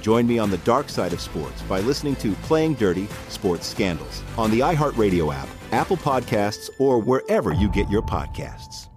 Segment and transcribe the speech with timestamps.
[0.00, 4.22] Join me on the dark side of sports by listening to Playing Dirty Sports Scandals
[4.36, 8.88] on the iHeartRadio app Apple Podcasts, or wherever you get your podcasts.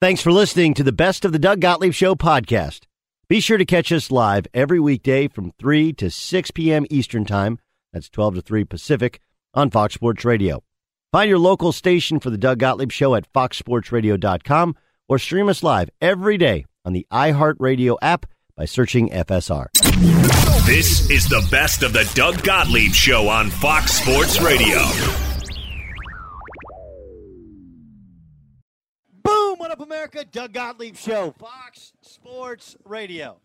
[0.00, 2.82] Thanks for listening to the Best of the Doug Gottlieb Show podcast.
[3.28, 6.86] Be sure to catch us live every weekday from 3 to 6 p.m.
[6.90, 7.58] Eastern Time.
[7.92, 9.20] That's 12 to 3 Pacific
[9.54, 10.62] on Fox Sports Radio.
[11.10, 14.76] Find your local station for the Doug Gottlieb Show at foxsportsradio.com
[15.08, 18.26] or stream us live every day on the iHeartRadio app
[18.56, 19.66] by searching FSR.
[20.66, 24.78] This is the best of the Doug Gottlieb Show on Fox Sports Radio.
[29.22, 29.58] Boom!
[29.58, 30.24] What up, America?
[30.24, 33.38] Doug Gottlieb Show, Fox Sports Radio.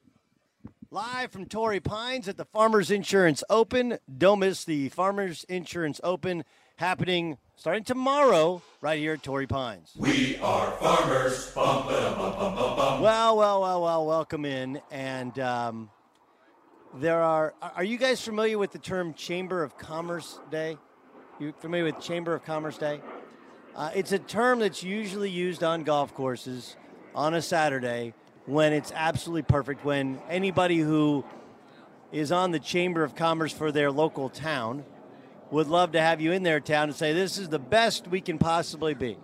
[0.92, 4.00] Live from Torrey Pines at the Farmers Insurance Open.
[4.18, 6.44] Don't miss the Farmers Insurance Open
[6.80, 9.92] happening starting tomorrow right here at Torrey Pines.
[9.98, 11.52] We are farmers.
[11.52, 14.82] Bum, bum, bum, well, well, well, well, welcome in.
[14.90, 15.90] And um,
[16.94, 20.78] there are, are you guys familiar with the term Chamber of Commerce Day?
[21.38, 23.02] You familiar with Chamber of Commerce Day?
[23.76, 26.78] Uh, it's a term that's usually used on golf courses
[27.14, 28.14] on a Saturday
[28.46, 31.26] when it's absolutely perfect, when anybody who
[32.14, 34.86] is on the Chamber of Commerce for their local town–
[35.52, 38.22] would love to have you in their town and say, this is the best we
[38.22, 39.18] can possibly be.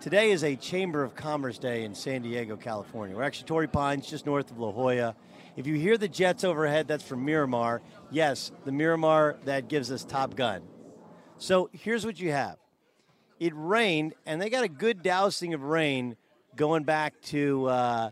[0.00, 3.16] Today is a Chamber of Commerce Day in San Diego, California.
[3.16, 5.16] We're actually Torrey Pines, just north of La Jolla.
[5.56, 7.82] If you hear the jets overhead, that's from Miramar.
[8.10, 10.62] Yes, the Miramar that gives us Top Gun.
[11.36, 12.56] So here's what you have
[13.38, 16.16] it rained, and they got a good dousing of rain
[16.56, 18.10] going back to uh,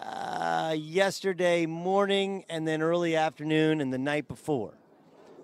[0.00, 4.74] uh, yesterday morning and then early afternoon and the night before.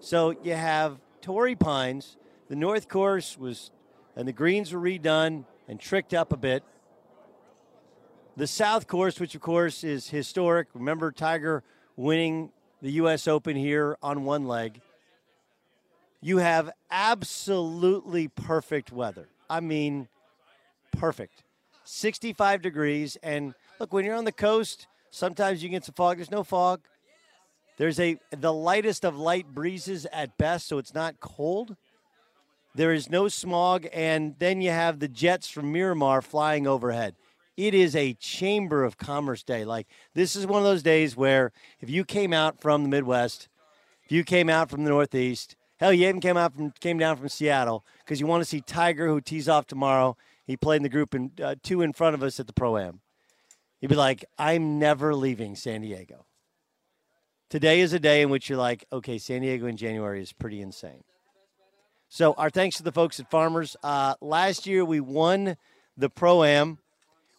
[0.03, 2.17] So you have Torrey Pines.
[2.49, 3.71] The north course was,
[4.17, 6.65] and the greens were redone and tricked up a bit.
[8.35, 10.69] The south course, which of course is historic.
[10.73, 11.63] Remember Tiger
[11.97, 12.51] winning
[12.81, 13.29] the U.S.
[13.29, 14.81] Open here on one leg.
[16.23, 19.29] You have absolutely perfect weather.
[19.51, 20.09] I mean,
[20.93, 21.45] perfect.
[21.85, 23.19] 65 degrees.
[23.23, 26.17] And look, when you're on the coast, sometimes you get some fog.
[26.17, 26.81] There's no fog.
[27.81, 31.79] There's a the lightest of light breezes at best, so it's not cold.
[32.75, 37.15] There is no smog, and then you have the jets from Miramar flying overhead.
[37.57, 39.65] It is a chamber of commerce day.
[39.65, 43.49] Like this is one of those days where if you came out from the Midwest,
[44.05, 47.17] if you came out from the Northeast, hell, you even came out from came down
[47.17, 50.19] from Seattle because you want to see Tiger, who tees off tomorrow.
[50.45, 52.77] He played in the group in uh, two in front of us at the pro
[52.77, 53.01] am.
[53.81, 56.27] You'd be like, I'm never leaving San Diego.
[57.51, 60.63] Today is a day in which you're like, okay, San Diego in January is pretty
[60.63, 61.03] insane.
[62.09, 63.77] So, our thanks to the folks at Farmers.
[63.83, 65.57] Uh, last year, we won
[65.97, 66.79] the Pro Am.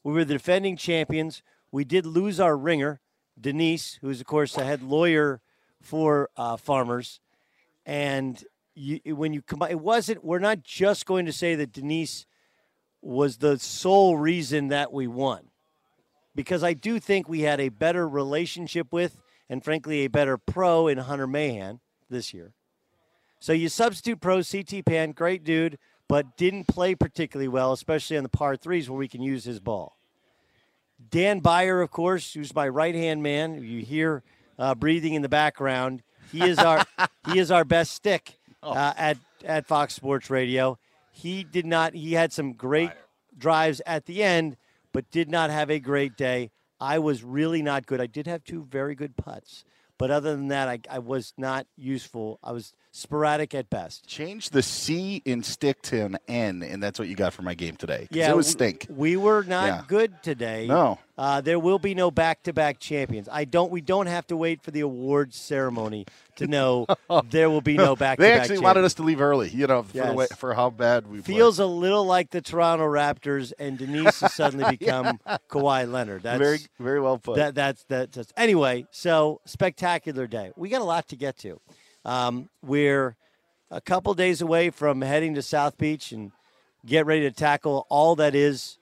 [0.04, 1.44] We were the defending champions.
[1.72, 3.00] We did lose our ringer,
[3.40, 5.40] Denise, who's, of course, a head lawyer
[5.82, 7.22] for uh, Farmers.
[7.86, 8.44] And
[8.76, 12.26] you, when you combine, it wasn't, we're not just going to say that Denise
[13.02, 15.48] was the sole reason that we won.
[16.36, 19.21] Because I do think we had a better relationship with,
[19.52, 22.54] and frankly, a better pro in Hunter Mahan this year.
[23.42, 25.78] So you substitute pro CT Pan, great dude,
[26.08, 29.60] but didn't play particularly well, especially on the par threes where we can use his
[29.60, 29.98] ball.
[31.10, 34.24] Dan Byer, of course, who's my right hand man, you hear
[34.58, 36.02] uh, breathing in the background.
[36.32, 36.86] He is our
[37.28, 40.80] he is our best stick uh, at at Fox Sports Radio.
[41.12, 41.94] He did not.
[41.94, 42.92] He had some great
[43.38, 44.56] drives at the end,
[44.94, 46.52] but did not have a great day.
[46.82, 48.02] I was really not good.
[48.02, 49.64] I did have two very good putts,
[50.00, 52.40] but other than that, I, I was not useful.
[52.44, 54.06] I was sporadic at best.
[54.08, 57.54] Change the C in stick to an N, and that's what you got for my
[57.54, 58.08] game today.
[58.12, 58.88] Yeah, it was stink.
[58.90, 59.82] We were not Yeah.
[59.88, 60.68] good today.
[60.68, 61.00] No.
[61.18, 63.30] uh, there will be no back-to-back champions.
[63.32, 63.72] I don't.
[63.72, 66.06] We don't have to wait for the awards ceremony
[66.38, 66.86] to know
[67.30, 68.18] there will be no back-to-back.
[68.18, 71.06] They actually wanted us to leave early, you know, for, the way, for how bad
[71.08, 71.26] we played.
[71.36, 76.24] Feels a little like the Toronto Raptors, and Denise has suddenly become Kawhi Leonard.
[76.24, 77.38] That's very, very well put.
[77.38, 78.86] That, that's, that's that's anyway.
[78.92, 80.52] So spectacular day.
[80.58, 81.60] We got a lot to get to.
[82.04, 83.16] Um, we're
[83.70, 86.32] a couple days away from heading to South Beach and
[86.86, 88.78] get ready to tackle all that is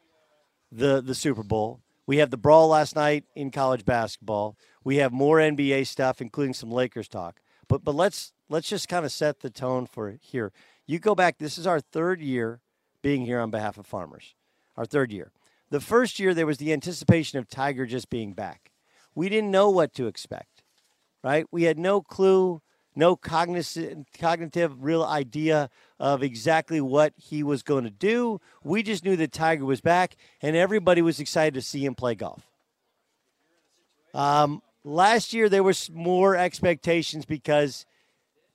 [0.72, 1.82] the the Super Bowl.
[2.06, 4.58] We have the brawl last night in college basketball.
[4.84, 7.40] We have more NBA stuff, including some Lakers talk.
[7.68, 10.52] But but let's let's just kind of set the tone for here.
[10.88, 11.38] You go back.
[11.38, 12.62] This is our third year
[13.02, 14.34] being here on behalf of farmers.
[14.76, 15.32] Our third year.
[15.70, 18.72] The first year there was the anticipation of Tiger just being back.
[19.14, 20.64] We didn't know what to expect,
[21.24, 21.46] right?
[21.52, 22.62] We had no clue,
[23.00, 25.70] no cognitive, cognitive real idea
[26.00, 28.40] of exactly what he was going to do.
[28.64, 32.14] We just knew that Tiger was back, and everybody was excited to see him play
[32.14, 32.44] golf.
[34.14, 37.86] Um, last year there was more expectations because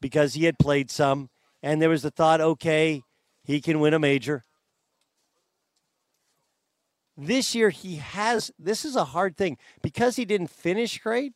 [0.00, 1.30] because he had played some,
[1.62, 3.02] and there was the thought, okay,
[3.42, 4.44] he can win a major.
[7.16, 8.50] This year he has.
[8.58, 11.32] This is a hard thing because he didn't finish great.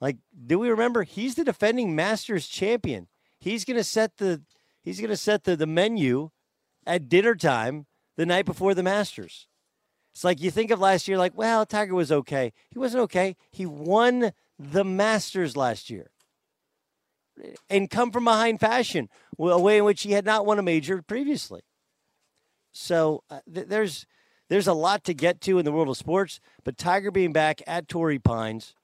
[0.00, 0.16] Like,
[0.46, 1.02] do we remember?
[1.02, 3.08] He's the defending Masters champion.
[3.38, 4.42] He's to set the
[4.82, 6.30] he's to set the, the menu
[6.86, 7.86] at dinner time
[8.16, 9.46] the night before the Masters.
[10.12, 12.52] It's like you think of last year, like, well, Tiger was okay.
[12.70, 13.36] He wasn't okay.
[13.50, 16.10] He won the Masters last year
[17.68, 19.08] and come from behind fashion,
[19.38, 21.62] a way in which he had not won a major previously.
[22.72, 24.06] So uh, th- there's
[24.48, 27.62] there's a lot to get to in the world of sports, but Tiger being back
[27.66, 28.74] at Torrey Pines,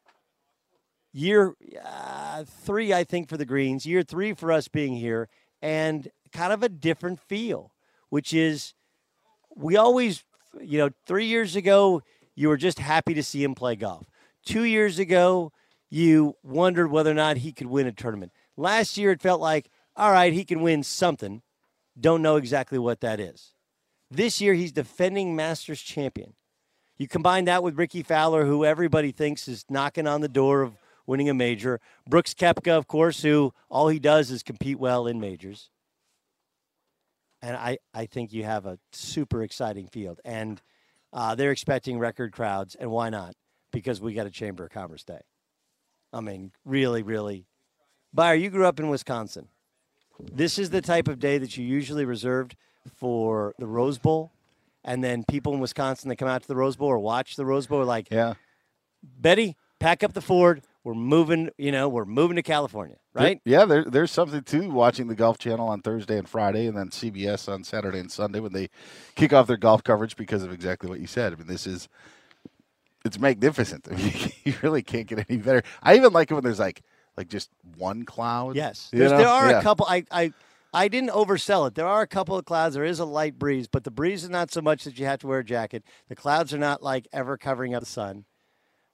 [1.16, 5.28] year uh, three, I think, for the Greens, year three for us being here,
[5.62, 7.72] and kind of a different feel,
[8.10, 8.74] which is
[9.54, 10.24] we always,
[10.60, 12.02] you know, three years ago,
[12.34, 14.06] you were just happy to see him play golf.
[14.44, 15.52] Two years ago,
[15.88, 18.32] you wondered whether or not he could win a tournament.
[18.56, 21.40] Last year, it felt like, all right, he can win something.
[21.98, 23.54] Don't know exactly what that is.
[24.10, 26.34] This year, he's defending Masters champion.
[26.98, 30.76] You combine that with Rickie Fowler, who everybody thinks is knocking on the door of
[31.06, 31.80] winning a major.
[32.08, 35.70] Brooks Koepka, of course, who all he does is compete well in majors.
[37.42, 40.20] And I, I think you have a super exciting field.
[40.24, 40.60] And
[41.12, 42.74] uh, they're expecting record crowds.
[42.74, 43.34] And why not?
[43.72, 45.20] Because we got a Chamber of Commerce Day.
[46.12, 47.46] I mean, really, really.
[48.12, 49.48] Buyer, you grew up in Wisconsin.
[50.18, 52.56] This is the type of day that you usually reserved
[52.96, 54.32] for the Rose Bowl.
[54.82, 57.44] And then people in Wisconsin that come out to the Rose Bowl or watch the
[57.44, 58.34] Rose Bowl are like, yeah.
[59.02, 60.62] Betty, pack up the Ford.
[60.86, 63.40] We're moving, you know, we're moving to California, right?
[63.44, 66.90] Yeah, there, there's something to watching the Golf Channel on Thursday and Friday, and then
[66.90, 68.68] CBS on Saturday and Sunday when they
[69.16, 71.32] kick off their golf coverage because of exactly what you said.
[71.32, 71.88] I mean, this is
[73.04, 73.88] it's magnificent.
[73.90, 74.12] I mean,
[74.44, 75.64] you really can't get any better.
[75.82, 76.82] I even like it when there's like
[77.16, 78.54] like just one cloud.
[78.54, 79.18] Yes, You There's, know?
[79.18, 79.58] there are Yeah.
[79.58, 79.86] a couple.
[79.88, 80.32] I, I
[80.72, 81.74] I didn't oversell it.
[81.74, 82.76] There are a couple of clouds.
[82.76, 85.18] There is a light breeze, but the breeze is not so much that you have
[85.20, 85.82] to wear a jacket.
[86.08, 88.24] The clouds are not like ever covering up the sun,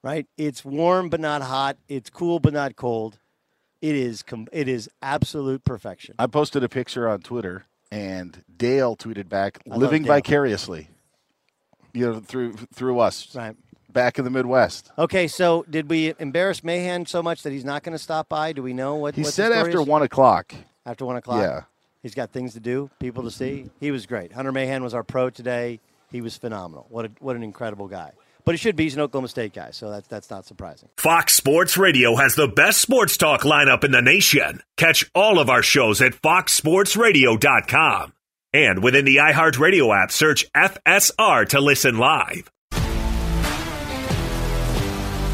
[0.03, 0.27] right?
[0.37, 1.77] It's warm but not hot.
[1.89, 3.19] It's cool but not cold.
[3.81, 6.15] It is com- it is absolute perfection.
[6.19, 10.89] I posted a picture on Twitter and Dale tweeted back, I "Living vicariously,
[11.93, 13.57] you know, through through us, Right.
[13.93, 17.83] back in the Midwest." Okay, so did we embarrass Mahan so much that he's not
[17.83, 18.53] going to stop by?
[18.53, 19.87] Do we know what He what said after is?
[19.87, 20.55] one o'clock.
[20.87, 21.41] After one o'clock.
[21.43, 21.63] Yeah.
[22.03, 23.71] He's got things to do, people to see.
[23.79, 24.33] He was great.
[24.33, 25.79] Hunter Mahan was our pro today.
[26.11, 26.87] He was phenomenal.
[26.89, 28.11] What a, what an incredible guy.
[28.45, 28.85] But he should be.
[28.85, 30.89] He's an Oklahoma State guy, so that's that's not surprising.
[30.97, 34.63] Fox Sports Radio has the best sports talk lineup in the nation.
[34.77, 38.13] Catch all of our shows at foxsportsradio.com.
[38.55, 42.51] And within the iHeartRadio app, search FSR to listen live.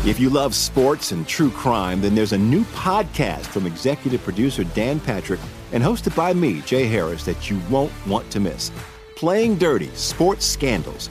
[0.07, 4.65] If you love sports and true crime, then there's a new podcast from executive producer
[4.65, 5.41] Dan Patrick
[5.73, 8.71] and hosted by me, Jay Harris, that you won't want to miss.
[9.17, 11.11] Playing Dirty Sports Scandals.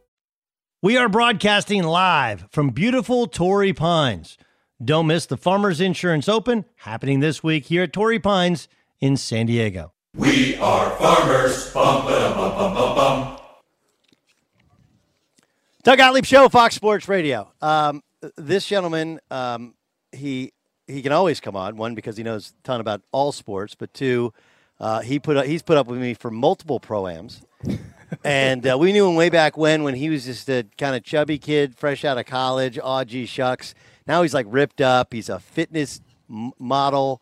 [0.83, 4.35] We are broadcasting live from beautiful Torrey Pines.
[4.83, 8.67] Don't miss the Farmers Insurance Open happening this week here at Torrey Pines
[8.99, 9.93] in San Diego.
[10.15, 11.71] We are farmers.
[11.71, 13.37] Bum, ba, bum, bum, bum, bum.
[15.83, 17.51] Doug Gottlieb Show, Fox Sports Radio.
[17.61, 18.01] Um,
[18.35, 19.75] this gentleman, um,
[20.11, 20.51] he
[20.87, 21.77] he can always come on.
[21.77, 24.33] One because he knows a ton about all sports, but two,
[24.79, 27.43] uh, he put up, he's put up with me for multiple proams,
[28.23, 31.03] and uh, we knew him way back when when he was just a kind of
[31.03, 32.77] chubby kid, fresh out of college.
[32.81, 33.73] Oh, gee, shucks.
[34.07, 35.13] Now he's like ripped up.
[35.13, 37.21] He's a fitness m- model.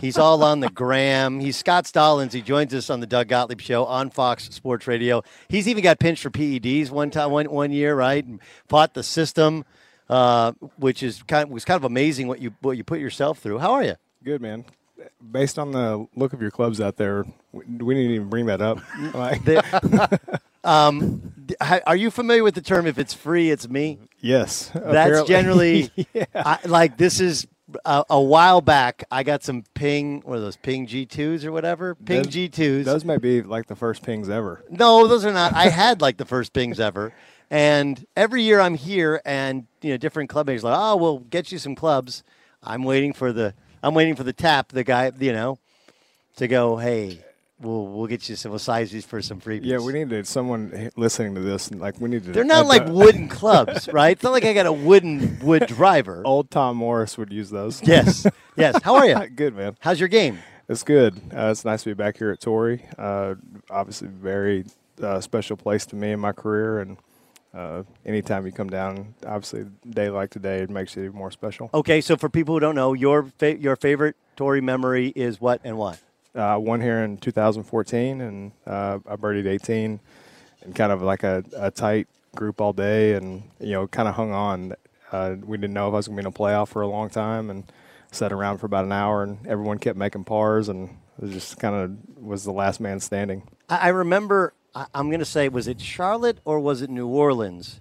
[0.00, 1.40] He's all on the gram.
[1.40, 2.32] He's Scott Stallings.
[2.32, 5.22] He joins us on the Doug Gottlieb Show on Fox Sports Radio.
[5.48, 8.24] He's even got pinched for PEDs one time, one, one year, right?
[8.24, 9.64] And fought the system,
[10.08, 13.38] uh, which is kind of, was kind of amazing what you what you put yourself
[13.38, 13.58] through.
[13.58, 13.94] How are you?
[14.22, 14.64] Good, man.
[15.30, 17.62] Based on the look of your clubs out there, we
[17.94, 18.78] didn't even bring that up.
[19.12, 21.32] The- um,
[21.86, 23.98] are you familiar with the term "if it's free, it's me"?
[24.20, 25.28] yes, That's apparently.
[25.28, 26.24] generally yeah.
[26.34, 27.46] I, like this is
[27.84, 29.04] a, a while back.
[29.10, 31.94] I got some ping, what are those ping G twos or whatever?
[31.94, 32.84] Ping Those- G twos.
[32.86, 34.64] Those might be like the first pings ever.
[34.70, 35.52] No, those are not.
[35.54, 37.12] I had like the first pings ever.
[37.50, 41.52] And every year I'm here and you know different club are like, "Oh, we'll get
[41.52, 42.22] you some clubs."
[42.62, 45.58] I'm waiting for the I'm waiting for the tap, the guy, you know,
[46.36, 47.24] to go, "Hey,
[47.60, 50.90] we'll we'll get you some we'll size these for some freebies." Yeah, we needed someone
[50.96, 51.68] listening to this.
[51.68, 52.32] and Like we need to.
[52.32, 54.10] They're not like uh, wooden clubs, right?
[54.12, 56.22] It's not like I got a wooden wood driver.
[56.24, 57.82] Old Tom Morris would use those.
[57.86, 58.80] Yes, yes.
[58.82, 59.26] How are you?
[59.34, 59.76] good, man.
[59.80, 60.38] How's your game?
[60.68, 61.16] It's good.
[61.34, 62.84] Uh, it's nice to be back here at Torrey.
[62.98, 63.36] Uh,
[63.70, 64.66] obviously, very
[65.02, 66.98] uh, special place to me in my career, and
[67.54, 71.30] uh, anytime you come down, obviously, a day like today, it makes it even more
[71.30, 71.70] special.
[71.72, 75.60] Okay, so for people who don't know, your fa- your favorite Torrey memory is what
[75.64, 75.98] and why?
[76.34, 79.98] Uh, won here in 2014, and uh, I birdied 18,
[80.62, 84.14] and kind of like a, a tight group all day, and you know, kind of
[84.14, 84.74] hung on.
[85.10, 86.86] Uh, we didn't know if I was going to be in a playoff for a
[86.86, 87.64] long time, and
[88.12, 90.90] sat around for about an hour, and everyone kept making pars, and
[91.22, 93.48] it just kind of was the last man standing.
[93.68, 94.52] I remember.
[94.78, 97.80] I, I'm going to say, was it Charlotte or was it New Orleans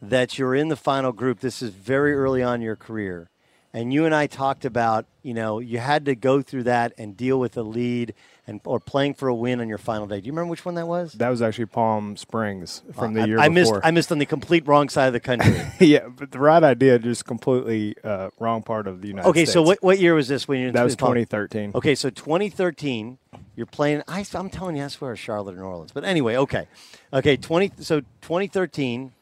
[0.00, 1.38] that you're in the final group?
[1.38, 3.30] This is very early on your career,
[3.74, 7.16] and you and I talked about, you know, you had to go through that and
[7.16, 8.14] deal with a lead
[8.46, 10.20] and or playing for a win on your final day.
[10.20, 11.12] Do you remember which one that was?
[11.14, 13.76] That was actually Palm Springs from the I- year I, before.
[13.76, 13.86] missed.
[13.86, 15.58] I missed on the complete wrong side of the country.
[15.86, 19.50] yeah, but the right idea, just completely uh, wrong part of the United okay, States.
[19.50, 21.14] Okay, so what, what year was this when you That was in Palm?
[21.14, 21.72] 2013.
[21.74, 23.18] Okay, so 2013,
[23.56, 24.02] you're playing.
[24.06, 25.92] I, I'm telling you, I swear, Charlotte or New Orleans.
[25.92, 26.66] But anyway, okay,
[27.12, 27.72] okay, 20.
[27.78, 29.12] So 2013,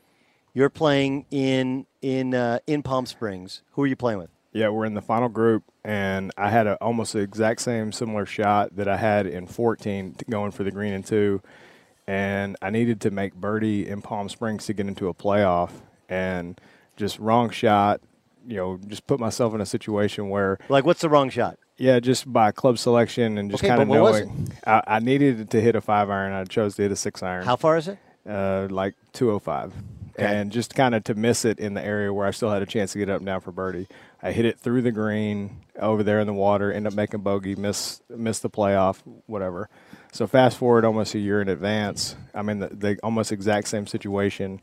[0.55, 3.63] you're playing in in uh, in Palm Springs.
[3.73, 4.31] Who are you playing with?
[4.53, 8.27] Yeah, we're in the final group, and I had a, almost the exact same similar
[8.27, 11.41] shot that I had in 14 going for the green and two,
[12.07, 15.71] and I needed to make birdie in Palm Springs to get into a playoff,
[16.09, 16.61] and
[16.97, 18.01] just wrong shot.
[18.47, 21.59] You know, just put myself in a situation where Like, what's the wrong shot?
[21.77, 24.49] yeah, just by club selection and just Okay, kind of but what was knowing.
[24.67, 26.33] I, I needed to hit a five iron.
[26.33, 27.45] I chose to hit a six iron.
[27.45, 27.99] How far is it?
[28.29, 29.73] Uh, like 205.
[30.21, 30.37] Okay.
[30.37, 32.67] And just kind of to miss it in the area where I still had a
[32.67, 33.87] chance to get up and down for birdie.
[34.23, 37.57] I hit it through the green over there in the water, end up making bogey,
[37.57, 39.69] miss miss the playoff, whatever.
[40.13, 42.17] So fast forward almost a year in advance.
[42.35, 44.61] I'm in the, the almost exact same situation,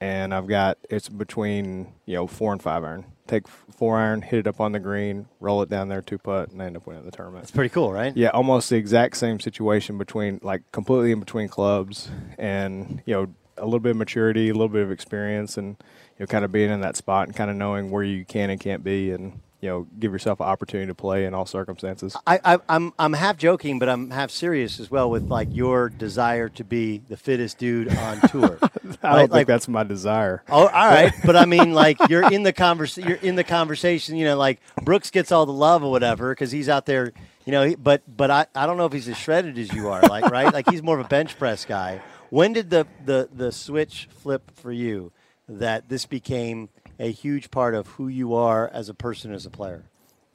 [0.00, 3.04] and I've got it's between you know four and five iron.
[3.28, 6.50] Take four iron, hit it up on the green, roll it down there, two putt,
[6.50, 7.44] and I end up winning the tournament.
[7.44, 8.16] It's pretty cool, right?
[8.16, 13.34] Yeah, almost the exact same situation between like completely in between clubs, and you know
[13.60, 15.76] a little bit of maturity, a little bit of experience, and
[16.18, 18.50] you know kind of being in that spot and kind of knowing where you can
[18.50, 22.16] and can't be, and you know give yourself an opportunity to play in all circumstances.
[22.26, 25.88] I, I, I'm I'm half joking, but I'm half serious as well with like your
[25.90, 28.58] desire to be the fittest dude on tour.
[29.02, 30.42] I don't think Like- that's my desire.
[30.48, 34.16] Oh, all right, but I mean, like you're in the convers, you're in the conversation.
[34.16, 37.12] You know, like Brooks gets all the love or whatever because he's out there.
[37.46, 40.02] You know, but but I, I don't know if he's as shredded as you are.
[40.02, 42.00] Like right, like he's more of a bench press guy.
[42.30, 45.12] When did the the the switch flip for you
[45.48, 49.50] that this became a huge part of who you are as a person as a
[49.50, 49.84] player?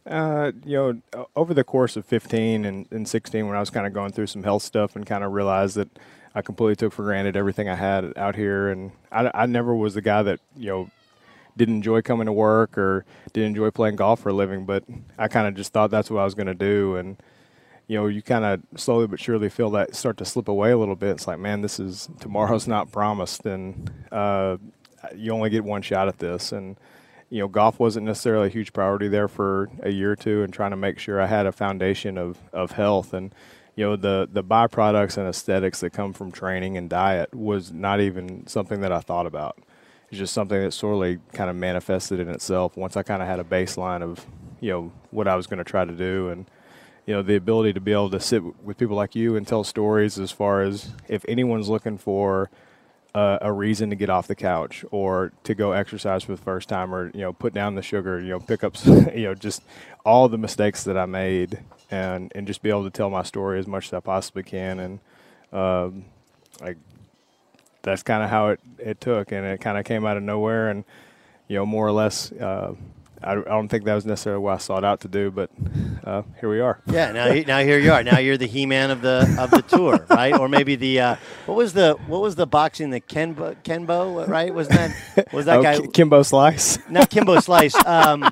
[0.06, 3.88] Uh, you know, over the course of 15 and, and 16, when I was kind
[3.88, 5.90] of going through some health stuff and kind of realized that
[6.36, 9.96] I completely took for granted everything I had out here, and I, I never was
[9.96, 10.90] the guy that you know
[11.58, 14.84] didn't enjoy coming to work or didn't enjoy playing golf for a living, but
[15.18, 17.18] I kind of just thought that's what I was going to do, and
[17.88, 20.78] you know, you kind of slowly but surely feel that start to slip away a
[20.78, 21.12] little bit.
[21.12, 24.58] It's like, man, this is tomorrow's not promised, and uh,
[25.16, 26.78] you only get one shot at this, and
[27.30, 30.54] you know, golf wasn't necessarily a huge priority there for a year or two, and
[30.54, 33.34] trying to make sure I had a foundation of, of health and
[33.76, 38.00] you know the the byproducts and aesthetics that come from training and diet was not
[38.00, 39.60] even something that I thought about.
[40.10, 43.40] It's just something that sorely kind of manifested in itself once I kind of had
[43.40, 44.26] a baseline of
[44.62, 46.46] you know what I was going to try to do, and
[47.06, 49.64] you know the ability to be able to sit with people like you and tell
[49.64, 52.50] stories as far as if anyone's looking for
[53.18, 56.94] a reason to get off the couch or to go exercise for the first time
[56.94, 59.64] or you know put down the sugar you know pick up you know just
[60.04, 61.60] all the mistakes that i made
[61.92, 64.80] and and just be able to tell my story as much as i possibly can.
[64.80, 65.00] And
[65.52, 66.06] um,
[66.62, 66.78] like
[67.82, 70.70] that's kind of how it, it took and it kind of came out of nowhere
[70.70, 70.84] and
[71.48, 72.74] you know more or less uh,
[73.26, 75.50] I, I don't think that was necessarily what I sought out to do, but
[76.04, 76.82] uh, here we are.
[76.86, 78.04] Yeah, now now here you are.
[78.04, 80.38] Now you're the He-Man of the of the tour, right?
[80.38, 84.54] Or maybe the uh, what was the what was the boxing the Kenbo Kenbo right?
[84.54, 84.94] Was that
[85.34, 86.78] was that oh, guy Kimbo Slice?
[86.90, 87.76] Not Kimbo Slice.
[87.86, 88.24] Um,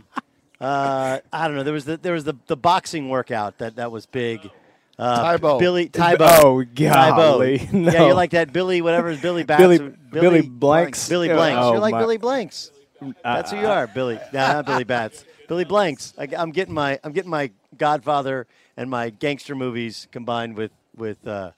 [0.61, 1.63] uh, I don't know.
[1.63, 4.49] There was the there was the, the boxing workout that that was big.
[4.97, 5.59] Uh, Tae Bo.
[5.59, 6.27] Billy Tae Bo.
[6.29, 7.15] Oh, Tae Bo.
[7.15, 9.61] golly, Yeah, you're like that Billy, whatever is Billy Bats.
[9.61, 11.09] Billy- or Billy Blanks?
[11.09, 11.59] Billy Blanks.
[11.61, 12.71] Oh, you're like my- Billy Blanks.
[13.23, 14.19] That's who you are, Billy.
[14.33, 15.25] Nah, not Billy Bats.
[15.47, 16.13] Billy Blanks.
[16.17, 21.25] I, am getting my I'm getting my Godfather and my gangster movies combined with with
[21.27, 21.51] uh,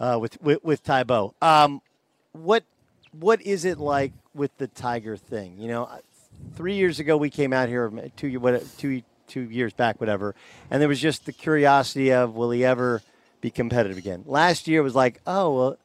[0.00, 1.34] uh, with, with with Tae Bo.
[1.40, 1.80] Um,
[2.32, 2.64] what
[3.12, 5.58] what is it like with the Tiger thing?
[5.58, 5.88] You know,
[6.54, 10.34] three years ago we came out here two what two two years back whatever,
[10.70, 13.02] and there was just the curiosity of will he ever
[13.40, 14.24] be competitive again?
[14.26, 15.78] Last year was like oh well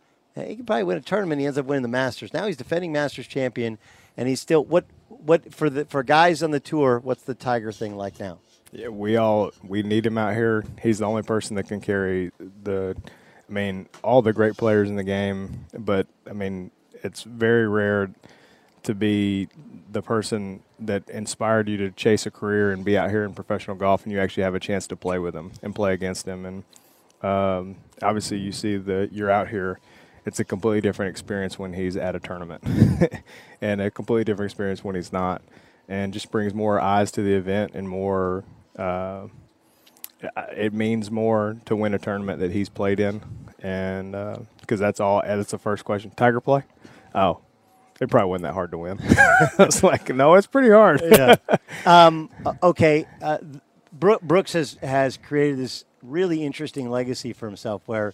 [0.45, 1.39] he could probably win a tournament.
[1.39, 2.33] He ends up winning the Masters.
[2.33, 3.77] Now he's defending Masters champion,
[4.17, 6.99] and he's still what what for the for guys on the tour.
[6.99, 8.39] What's the Tiger thing like now?
[8.71, 10.65] Yeah, we all we need him out here.
[10.81, 12.31] He's the only person that can carry
[12.63, 12.97] the.
[13.49, 18.09] I mean, all the great players in the game, but I mean, it's very rare
[18.83, 19.47] to be
[19.89, 23.77] the person that inspired you to chase a career and be out here in professional
[23.77, 26.45] golf, and you actually have a chance to play with him and play against him.
[26.45, 26.63] And
[27.21, 29.79] um, obviously, you see that you're out here.
[30.27, 32.61] It's a completely different experience when he's at a tournament,
[33.61, 35.41] and a completely different experience when he's not,
[35.87, 38.43] and just brings more eyes to the event and more.
[38.77, 39.27] Uh,
[40.51, 43.21] it means more to win a tournament that he's played in,
[43.59, 44.11] and
[44.59, 45.21] because that's all.
[45.25, 46.11] That's the first question.
[46.11, 46.63] Tiger play?
[47.15, 47.39] Oh,
[48.01, 48.99] it probably wasn't that hard to win.
[49.59, 51.01] it's like no, it's pretty hard.
[51.03, 51.35] yeah.
[51.85, 53.07] Um, uh, okay.
[53.21, 53.37] Uh,
[53.93, 58.13] Bro- Brooks has has created this really interesting legacy for himself, where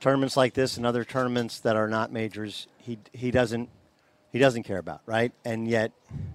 [0.00, 3.68] tournaments like this and other tournaments that are not majors, he he doesn't
[4.32, 5.32] he doesn't care about, right?
[5.44, 5.92] And yet,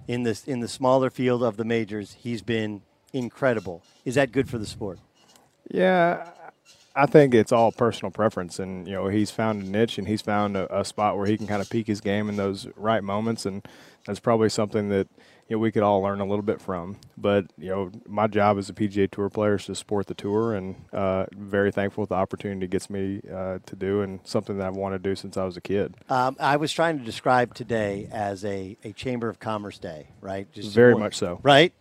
[0.08, 3.82] in this in the smaller field of the majors, he's been incredible.
[4.04, 4.98] Is that good for the sport?
[5.70, 6.30] Yeah,
[6.96, 10.22] I think it's all personal preference, and you know he's found a niche and he's
[10.22, 13.02] found a, a spot where he can kind of peak his game in those right
[13.02, 13.66] moments, and
[14.06, 15.08] that's probably something that
[15.48, 16.96] you know we could all learn a little bit from.
[17.16, 20.54] But you know, my job as a PGA Tour player is to support the tour,
[20.54, 24.66] and uh, very thankful the opportunity it gets me uh, to do, and something that
[24.66, 25.94] I've wanted to do since I was a kid.
[26.08, 30.50] Um, I was trying to describe today as a, a Chamber of Commerce day, right?
[30.52, 31.40] Just Very much so.
[31.42, 31.72] right?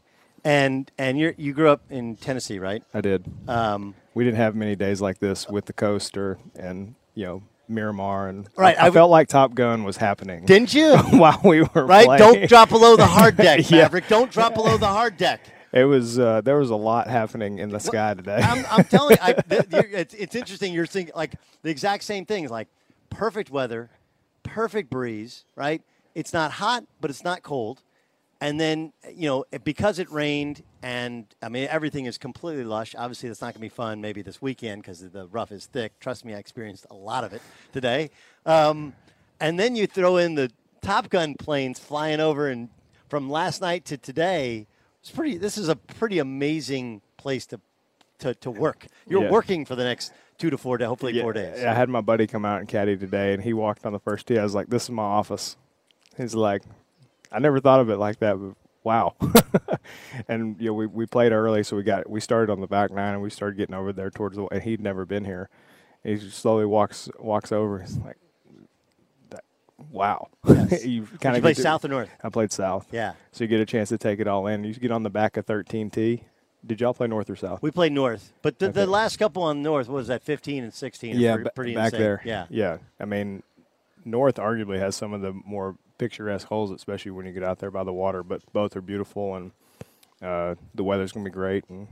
[0.44, 2.84] And and you you grew up in Tennessee, right?
[2.94, 3.26] I did.
[3.48, 8.28] Um, we didn't have many days like this with the coaster and you know Miramar
[8.30, 10.46] and Right, I, I I felt like Top Gun was happening.
[10.46, 10.98] Didn't you?
[11.12, 12.06] while we were right.
[12.06, 12.20] playing.
[12.20, 13.84] Don't drop below the hard deck, Yeah.
[13.84, 14.08] Maverick.
[14.08, 15.42] Don't drop below the hard deck.
[15.72, 18.40] It was uh, there was a lot happening in the sky today.
[18.44, 20.72] I'm, I'm telling you, I, th- it's, it's interesting.
[20.72, 22.68] You're seeing like the exact same things, like
[23.10, 23.90] perfect weather,
[24.44, 25.82] perfect breeze, right?
[26.14, 27.82] It's not hot, but it's not cold.
[28.44, 32.94] And then, you know, because it rained and I mean, everything is completely lush.
[32.98, 35.98] Obviously, that's not going to be fun maybe this weekend because the rough is thick.
[36.02, 38.10] Trust me, I experienced a lot of it today.
[38.46, 38.94] Um,
[39.40, 40.52] and then you throw in the
[40.82, 42.68] Top Gun planes flying over and
[43.08, 44.68] from last night to today.
[45.00, 45.38] It's pretty.
[45.38, 47.62] This is a pretty amazing place to
[48.20, 48.88] to, to work.
[49.08, 49.32] You're Yeah.
[49.32, 51.64] working for the next two to four days, hopefully four days.
[51.64, 54.28] I had my buddy come out and caddy today, and he walked on the first
[54.28, 54.38] tee.
[54.38, 55.56] I was like, "This is my office."
[56.18, 56.64] He's like,
[57.34, 59.16] "I never thought of it like that, but wow."
[60.28, 62.92] and you know, we, we played early, so we got we started on the back
[62.92, 64.46] nine, and we started getting over there towards the.
[64.46, 65.50] And he'd never been here.
[66.04, 67.80] He slowly walks walks over.
[67.80, 68.18] He's like,
[69.30, 69.44] that,
[69.92, 70.86] "Wow." Yes.
[70.86, 72.10] you kind of play south or north?
[72.24, 72.88] I played south.
[72.92, 73.14] Yeah.
[73.32, 74.64] So you get a chance to take it all in.
[74.64, 76.24] You get on the back of 13 tee.
[76.66, 77.62] Did y'all play north or south?
[77.62, 80.74] We played north, but the, the last couple on north what was that 15 and
[80.74, 81.18] 16.
[81.18, 82.00] yeah, pretty, pretty back insane.
[82.00, 82.22] there.
[82.24, 82.78] Yeah, yeah.
[83.02, 83.44] I mean,
[84.06, 87.72] North arguably has some of the more picturesque holes, especially when you get out there
[87.72, 88.24] by the water.
[88.24, 89.52] But both are beautiful, and
[90.22, 91.66] uh, the weather's going to be great.
[91.70, 91.88] And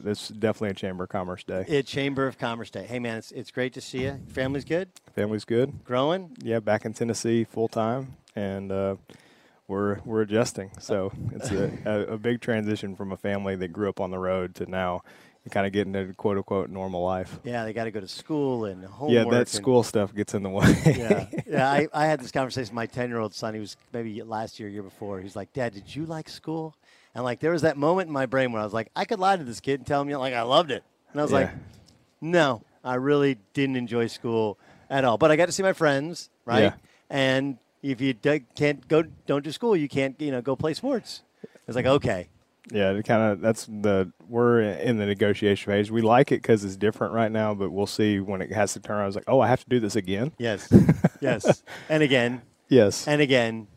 [0.00, 1.64] this is definitely a Chamber of Commerce day.
[1.68, 2.86] It Chamber of Commerce Day.
[2.86, 4.20] Hey man, it's it's great to see you.
[4.28, 4.88] Family's good.
[5.14, 5.84] Family's good.
[5.84, 6.36] Growing.
[6.42, 8.96] Yeah, back in Tennessee full time, and uh,
[9.68, 10.70] we're we're adjusting.
[10.78, 14.18] So it's a, a, a big transition from a family that grew up on the
[14.18, 15.02] road to now
[15.50, 17.38] kind of getting their quote unquote normal life.
[17.44, 19.14] Yeah, they got to go to school and homework.
[19.26, 20.74] Yeah, that and- school stuff gets in the way.
[20.86, 21.70] yeah, yeah.
[21.70, 23.54] I, I had this conversation with my ten year old son.
[23.54, 25.20] He was maybe last year, year before.
[25.20, 26.74] He's like, "Dad, did you like school?"
[27.14, 29.18] And like, there was that moment in my brain where I was like, I could
[29.18, 30.84] lie to this kid and tell him, you know, like, I loved it.
[31.12, 31.38] And I was Yeah.
[31.38, 31.50] like,
[32.20, 34.58] no, I really didn't enjoy school
[34.90, 35.16] at all.
[35.16, 36.62] But I got to see my friends, right?
[36.64, 36.72] Yeah.
[37.08, 40.74] And if you d- can't go, don't do school, you can't, you know, go play
[40.74, 41.22] sports.
[41.66, 42.28] It's like, okay.
[42.70, 45.90] Yeah, it kind of that's the we're in the negotiation phase.
[45.90, 48.80] We like it because it's different right now, but we'll see when it has to
[48.80, 49.00] turn.
[49.00, 50.32] I was like, oh, I have to do this again.
[50.38, 50.72] Yes.
[51.20, 51.62] yes.
[51.88, 52.42] And again.
[52.68, 53.06] Yes.
[53.06, 53.68] And again.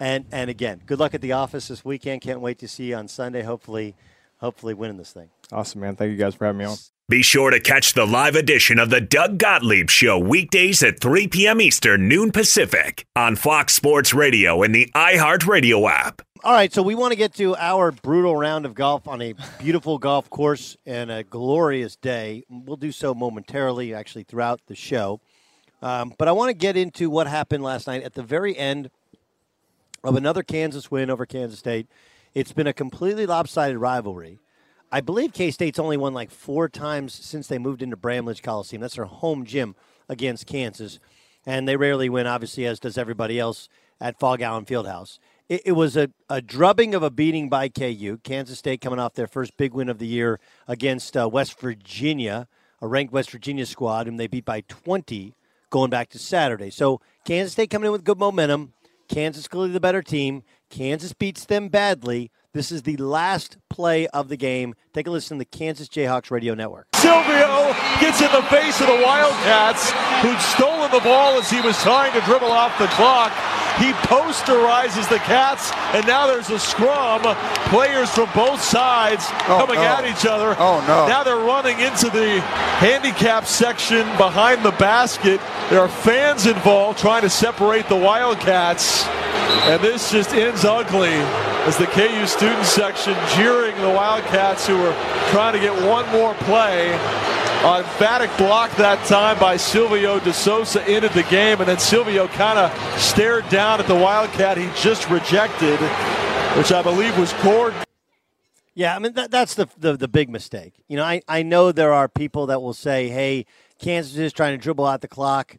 [0.00, 0.82] And and again.
[0.84, 2.22] Good luck at the office this weekend.
[2.22, 3.42] Can't wait to see you on Sunday.
[3.42, 3.94] Hopefully,
[4.38, 5.28] hopefully winning this thing.
[5.52, 5.94] Awesome, man.
[5.94, 6.76] Thank you guys for having me on.
[7.10, 11.28] Be sure to catch the live edition of the Doug Gottlieb Show weekdays at 3
[11.28, 11.60] p.m.
[11.60, 16.22] Eastern, noon Pacific on Fox Sports Radio and the iHeartRadio app.
[16.42, 19.34] All right, so we want to get to our brutal round of golf on a
[19.58, 22.42] beautiful golf course and a glorious day.
[22.48, 25.20] We'll do so momentarily, actually, throughout the show.
[25.82, 28.88] Um, but I want to get into what happened last night at the very end
[30.02, 31.86] of another Kansas win over Kansas State.
[32.32, 34.38] It's been a completely lopsided rivalry.
[34.94, 38.80] I believe K State's only won like four times since they moved into Bramlage Coliseum.
[38.80, 39.74] That's their home gym
[40.08, 41.00] against Kansas.
[41.44, 43.68] And they rarely win, obviously, as does everybody else
[44.00, 45.18] at Phog Allen Fieldhouse.
[45.48, 48.20] It, it was a, a drubbing of a beating by KU.
[48.22, 52.46] Kansas State coming off their first big win of the year against uh, West Virginia,
[52.80, 55.34] a ranked West Virginia squad, whom they beat by 20
[55.70, 56.70] going back to Saturday.
[56.70, 58.74] So Kansas State coming in with good momentum.
[59.08, 60.44] Kansas clearly the better team.
[60.70, 62.30] Kansas beats them badly.
[62.52, 64.74] This is the last play of the game.
[64.92, 66.86] Take a listen to the Kansas Jayhawks Radio Network.
[66.94, 69.90] Silvio gets in the face of the Wildcats,
[70.22, 73.32] who'd stolen the ball as he was trying to dribble off the clock.
[73.78, 77.22] He posterizes the Cats, and now there's a scrum.
[77.70, 79.82] Players from both sides oh, coming no.
[79.82, 80.54] at each other.
[80.58, 81.08] Oh, no.
[81.08, 82.40] Now they're running into the
[82.78, 85.40] handicap section behind the basket.
[85.70, 89.06] There are fans involved trying to separate the Wildcats,
[89.66, 91.14] and this just ends ugly
[91.66, 94.92] as the KU student section jeering the Wildcats who are
[95.30, 96.92] trying to get one more play.
[97.64, 102.28] A emphatic block that time by Silvio De Sousa ended the game, and then Silvio
[102.28, 105.78] kind of stared down at the Wildcat he just rejected,
[106.56, 107.74] which I believe was Cord.
[108.74, 110.74] Yeah, I mean that, that's the, the the big mistake.
[110.88, 113.46] You know, I, I know there are people that will say, "Hey,
[113.78, 115.56] Kansas is trying to dribble out the clock,"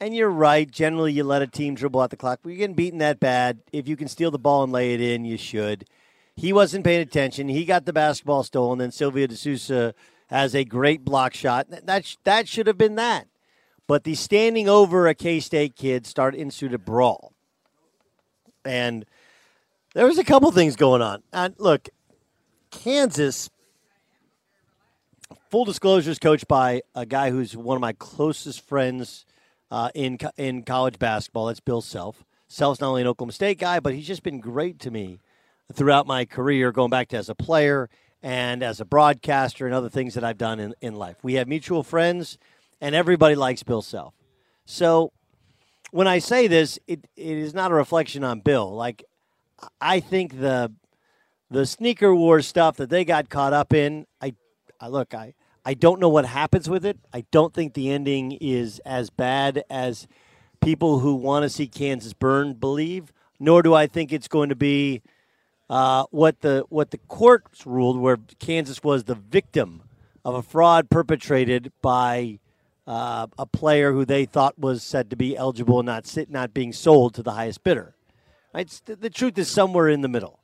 [0.00, 0.70] and you're right.
[0.70, 2.40] Generally, you let a team dribble out the clock.
[2.42, 3.60] But you're getting beaten that bad.
[3.72, 5.86] If you can steal the ball and lay it in, you should.
[6.36, 7.48] He wasn't paying attention.
[7.48, 8.78] He got the basketball stolen.
[8.78, 9.94] Then Silvio De Sousa
[10.28, 11.70] has a great block shot.
[11.70, 13.26] That that, that should have been that.
[13.86, 17.29] But the standing over a K State kid started ensued a brawl,
[18.64, 19.04] and
[19.94, 21.22] there was a couple things going on.
[21.32, 21.88] And look,
[22.70, 23.50] Kansas,
[25.50, 29.24] full disclosure, is coached by a guy who's one of my closest friends
[29.70, 31.46] uh, in co- in college basketball.
[31.46, 32.24] That's Bill Self.
[32.48, 35.20] Self's not only an Oklahoma State guy, but he's just been great to me
[35.72, 37.88] throughout my career, going back to as a player
[38.22, 41.16] and as a broadcaster and other things that I've done in, in life.
[41.22, 42.38] We have mutual friends,
[42.80, 44.14] and everybody likes Bill Self.
[44.64, 45.12] So
[45.90, 48.74] when I say this, it, it is not a reflection on Bill.
[48.74, 49.04] Like,
[49.80, 50.72] I think the
[51.50, 54.34] the sneaker war stuff that they got caught up in, I,
[54.78, 56.96] I look, I, I don't know what happens with it.
[57.12, 60.06] I don't think the ending is as bad as
[60.60, 63.12] people who want to see Kansas burn believe.
[63.40, 65.02] Nor do I think it's going to be
[65.68, 69.82] uh, what the what the courts ruled, where Kansas was the victim
[70.24, 72.38] of a fraud perpetrated by
[72.90, 76.52] uh, a player who they thought was said to be eligible and not sit, not
[76.52, 77.94] being sold to the highest bidder.
[78.52, 80.40] The, the truth is somewhere in the middle.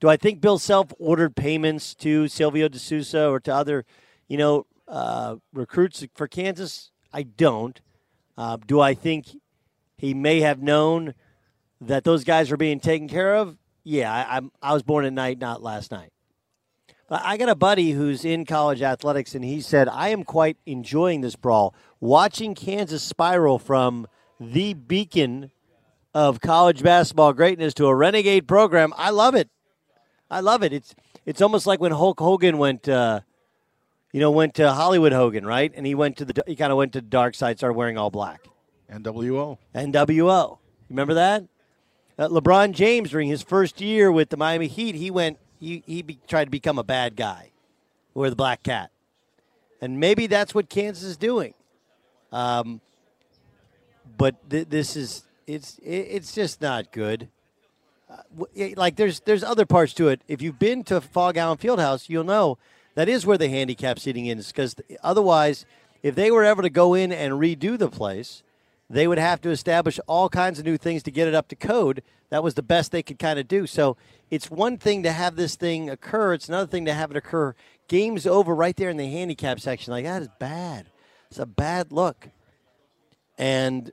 [0.00, 3.84] Do I think Bill Self ordered payments to Silvio De Sousa or to other,
[4.26, 6.90] you know, uh, recruits for Kansas?
[7.12, 7.78] I don't.
[8.38, 9.26] Uh, do I think
[9.98, 11.12] he may have known
[11.78, 13.58] that those guys were being taken care of?
[13.84, 14.50] Yeah, I, I'm.
[14.62, 16.10] I was born at night, not last night.
[17.12, 21.20] I got a buddy who's in college athletics, and he said, I am quite enjoying
[21.20, 21.74] this brawl.
[22.00, 24.06] Watching Kansas spiral from
[24.40, 25.50] the beacon
[26.14, 29.50] of college basketball greatness to a renegade program, I love it.
[30.30, 30.72] I love it.
[30.72, 30.94] It's
[31.26, 33.20] it's almost like when Hulk Hogan went, uh,
[34.12, 35.70] you know, went to Hollywood Hogan, right?
[35.76, 37.98] And he went to the he kind of went to the dark side, started wearing
[37.98, 38.48] all black.
[38.90, 39.58] NWO.
[39.74, 40.50] NWO.
[40.50, 41.44] You remember that?
[42.18, 46.02] Uh, LeBron James during his first year with the Miami Heat, he went he he
[46.02, 47.52] be, tried to become a bad guy,
[48.14, 48.90] or the black cat,
[49.80, 51.54] and maybe that's what Kansas is doing.
[52.32, 52.80] Um,
[54.18, 57.28] but th- this is it's it, it's just not good.
[58.10, 58.44] Uh,
[58.76, 60.20] like there's there's other parts to it.
[60.26, 62.58] If you've been to Phog Allen Fieldhouse, you'll know
[62.94, 64.48] that is where the handicap seating is.
[64.48, 65.64] Because otherwise,
[66.02, 68.42] if they were ever to go in and redo the place,
[68.92, 71.56] they would have to establish all kinds of new things to get it up to
[71.56, 72.02] code.
[72.30, 73.66] That was the best they could kind of do.
[73.66, 73.96] So
[74.30, 76.34] it's one thing to have this thing occur.
[76.34, 77.54] It's another thing to have it occur
[77.92, 79.90] game's over right there in the handicap section.
[79.90, 80.86] Like that is bad.
[81.30, 82.30] It's a bad look.
[83.36, 83.92] And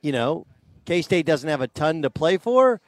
[0.00, 0.46] you know,
[0.86, 2.80] K State doesn't have a ton to play for,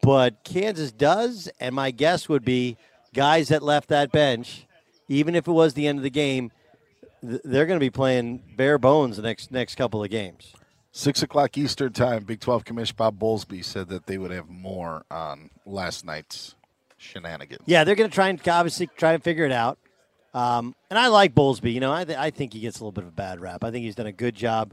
[0.00, 1.50] but Kansas does.
[1.60, 2.78] And my guess would be
[3.12, 4.66] guys that left that bench,
[5.08, 6.50] even if it was the end of the game,
[7.44, 10.52] they're going to be playing bare bones the next next couple of games.
[10.92, 12.24] Six o'clock Eastern time.
[12.24, 16.54] Big Twelve Commissioner Bob Bowlesby said that they would have more on last night's
[16.96, 17.62] shenanigans.
[17.66, 19.78] Yeah, they're going to try and obviously try and figure it out.
[20.32, 21.72] Um, and I like Bowlesby.
[21.72, 23.62] You know, I, th- I think he gets a little bit of a bad rap.
[23.62, 24.72] I think he's done a good job.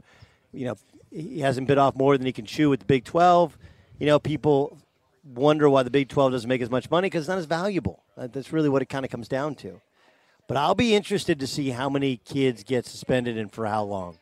[0.52, 0.76] You know,
[1.10, 3.56] he hasn't bit off more than he can chew with the Big 12.
[3.98, 4.78] You know, people
[5.24, 8.02] wonder why the Big 12 doesn't make as much money because it's not as valuable.
[8.16, 9.80] That's really what it kind of comes down to.
[10.48, 14.18] But I'll be interested to see how many kids get suspended and for how long.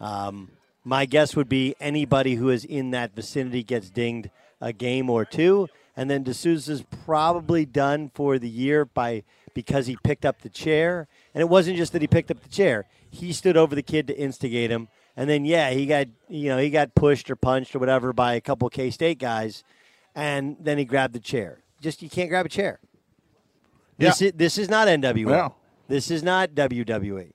[0.00, 0.50] Um,
[0.84, 5.24] my guess would be anybody who is in that vicinity gets dinged a game or
[5.24, 10.40] two, and then De Sousa's probably done for the year by because he picked up
[10.40, 13.74] the chair, and it wasn't just that he picked up the chair; he stood over
[13.74, 17.30] the kid to instigate him, and then yeah, he got you know he got pushed
[17.30, 19.64] or punched or whatever by a couple K State guys,
[20.14, 21.58] and then he grabbed the chair.
[21.80, 22.80] Just you can't grab a chair.
[23.98, 25.26] This is this is not NWA.
[25.26, 25.54] No.
[25.88, 27.32] This is not WWE.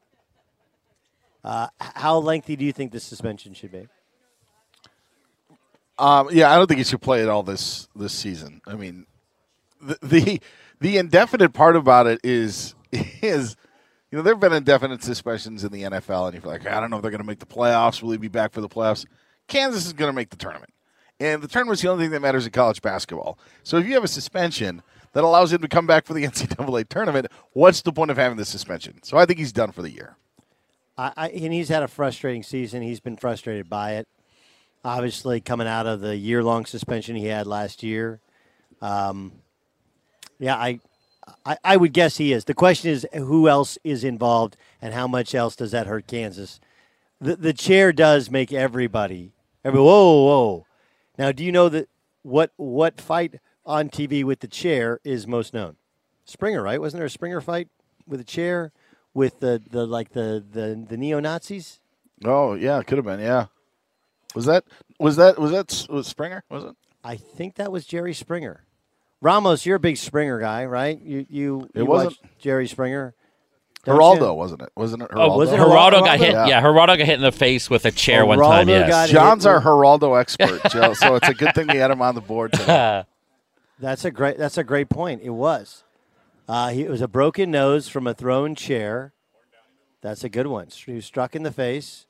[1.43, 3.87] Uh, how lengthy do you think the suspension should be?
[5.99, 8.61] Um, yeah, I don't think he should play at all this this season.
[8.65, 9.05] I mean,
[9.81, 10.41] the the,
[10.79, 13.57] the indefinite part about it is is
[14.09, 16.89] you know there have been indefinite suspensions in the NFL, and you're like, I don't
[16.89, 18.01] know if they're going to make the playoffs.
[18.01, 19.05] Will he be back for the playoffs?
[19.47, 20.73] Kansas is going to make the tournament,
[21.19, 23.37] and the tournament's the only thing that matters in college basketball.
[23.63, 24.81] So if you have a suspension
[25.13, 28.37] that allows him to come back for the NCAA tournament, what's the point of having
[28.37, 29.01] the suspension?
[29.03, 30.17] So I think he's done for the year.
[30.97, 32.81] I, I, and he's had a frustrating season.
[32.81, 34.07] He's been frustrated by it.
[34.85, 38.19] Obviously, coming out of the year-long suspension he had last year.
[38.81, 39.31] Um,
[40.39, 40.81] yeah, I,
[41.45, 42.45] I, I would guess he is.
[42.45, 46.59] The question is, who else is involved, and how much else does that hurt Kansas?
[47.21, 49.31] The the chair does make everybody.
[49.63, 50.65] Every whoa whoa.
[51.17, 51.87] Now, do you know that
[52.23, 55.75] what what fight on TV with the chair is most known?
[56.25, 56.79] Springer, right?
[56.79, 57.67] Wasn't there a Springer fight
[58.07, 58.71] with a chair
[59.13, 61.79] with the, the like the the, the neo Nazis?
[62.25, 63.19] Oh yeah, it could have been.
[63.19, 63.47] Yeah,
[64.35, 64.63] was that
[64.99, 66.43] was that was that was Springer?
[66.49, 66.75] Was it?
[67.03, 68.63] I think that was Jerry Springer.
[69.21, 70.99] Ramos, you're a big Springer guy, right?
[71.01, 73.13] You you, It you wasn't- Jerry Springer.
[73.85, 74.69] don't Geraldo, wasn't it?
[74.75, 75.09] Wasn't it?
[75.09, 75.29] Geraldo?
[75.31, 76.31] Oh, was it Geraldo got hit.
[76.33, 76.45] Yeah.
[76.47, 76.61] Yeah.
[76.61, 78.67] Geraldo got hit in the face with a chair one time.
[78.67, 78.89] Geraldo Yes.
[78.89, 80.93] got hit John's our with- Geraldo expert, Joe.
[80.93, 83.03] So it's a good thing we had him on the board today.
[83.79, 84.37] That's a great.
[84.37, 85.21] That's a great point.
[85.23, 85.83] It was.
[86.47, 89.13] Uh, he, it was a broken nose from a thrown chair.
[90.01, 90.67] That's a good one.
[90.69, 92.05] He was struck in the face.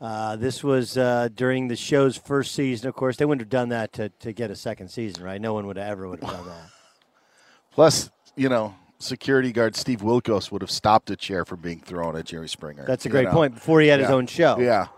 [0.00, 2.88] Uh, this was uh, during the show's first season.
[2.88, 5.40] Of course, they wouldn't have done that to, to get a second season, right?
[5.40, 6.70] No one would have ever would have done that.
[7.72, 12.16] Plus, you know, security guard Steve Wilkos would have stopped a chair from being thrown
[12.16, 12.84] at Jerry Springer.
[12.84, 13.32] That's a great know?
[13.32, 13.54] point.
[13.54, 14.58] Before he had his own show.
[14.58, 14.88] Yeah.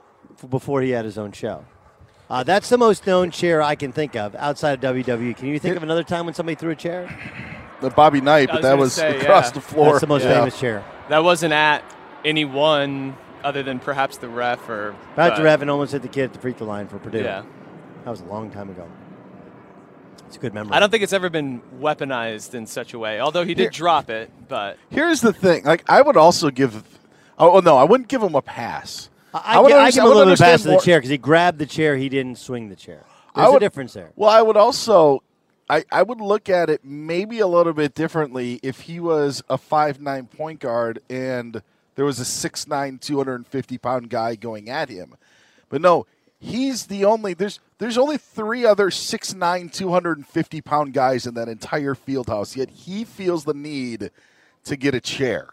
[0.49, 1.65] Before he had his own show.
[2.31, 5.35] Uh, that's the most known chair I can think of outside of WWE.
[5.37, 7.09] Can you think of another time when somebody threw a chair?
[7.81, 9.53] The Bobby Knight, but was that was say, across yeah.
[9.53, 9.87] the floor.
[9.93, 10.35] That's the most Yeah.
[10.39, 10.85] famous chair.
[11.09, 11.83] That wasn't at
[12.25, 14.95] anyone other than perhaps the ref or.
[15.17, 17.23] Pat but- Revan almost hit the kid at the free throw line for Purdue.
[17.23, 17.45] Yeah.
[18.05, 18.87] That was a long time ago.
[20.27, 20.75] It's a good memory.
[20.75, 23.19] I don't think it's ever been weaponized in such a way.
[23.21, 25.65] Although he did Here- drop it, but Here's the thing.
[25.65, 26.85] Like, I would also give.
[27.39, 29.09] Oh, oh, no, I wouldn't give him a pass.
[29.45, 30.69] I, would gi- I give him a I would little bit of understand pass to
[30.69, 31.97] the chair because he grabbed the chair.
[31.97, 33.05] He didn't swing the chair.
[33.35, 34.13] I There's would- a difference there.
[34.17, 35.23] Well, I would also,
[35.71, 39.59] I, I would look at it maybe a little bit differently if he was a
[39.59, 41.63] five nine point guard and
[41.95, 45.15] there was a 6'9", 250 pound guy going at him.
[45.69, 46.07] But no,
[46.39, 47.35] he's the only.
[47.35, 52.57] There's there's only three other 6'9", 250 pound guys in that entire field house.
[52.57, 54.11] Yet he feels the need
[54.65, 55.49] to get a chair.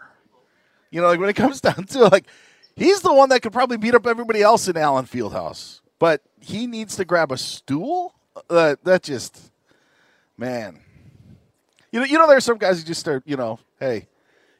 [0.91, 2.25] You know, like when it comes down to it, like
[2.75, 6.67] he's the one that could probably beat up everybody else in Allen Fieldhouse, but he
[6.67, 8.13] needs to grab a stool.
[8.49, 9.51] Uh, that just,
[10.37, 10.79] man.
[11.91, 13.23] You know, you know, there's some guys who just start.
[13.25, 14.07] You know, hey,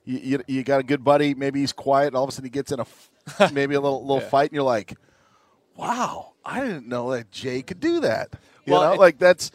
[0.06, 1.34] you, you, you got a good buddy.
[1.34, 2.08] Maybe he's quiet.
[2.08, 2.86] And all of a sudden, he gets in a
[3.52, 4.30] maybe a little little Yeah.
[4.30, 4.96] fight, and you're like,
[5.76, 8.30] wow, I didn't know that Jay could do that.
[8.66, 9.52] You Well, know, it- like that's.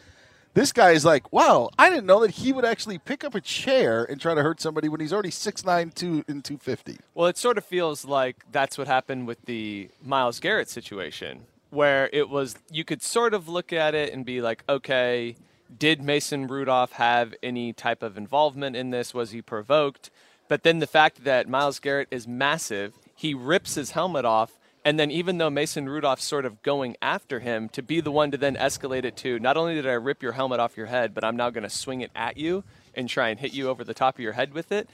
[0.53, 3.41] This guy is like, wow, I didn't know that he would actually pick up a
[3.41, 6.97] chair and try to hurt somebody when he's already 6'9", 2 and 250.
[7.13, 12.09] Well, it sort of feels like that's what happened with the Myles Garrett situation, where
[12.11, 15.37] it was you could sort of look at it and be like, okay,
[15.77, 19.13] did Mason Rudolph have any type of involvement in this?
[19.13, 20.09] Was he provoked?
[20.49, 24.57] But then the fact that Myles Garrett is massive, he rips his helmet off.
[24.83, 28.31] And then, even though Mason Rudolph's sort of going after him to be the one
[28.31, 31.13] to then escalate it to, not only did I rip your helmet off your head,
[31.13, 32.63] but I'm now going to swing it at you,
[32.95, 34.89] and try and hit you over the top of your head with it,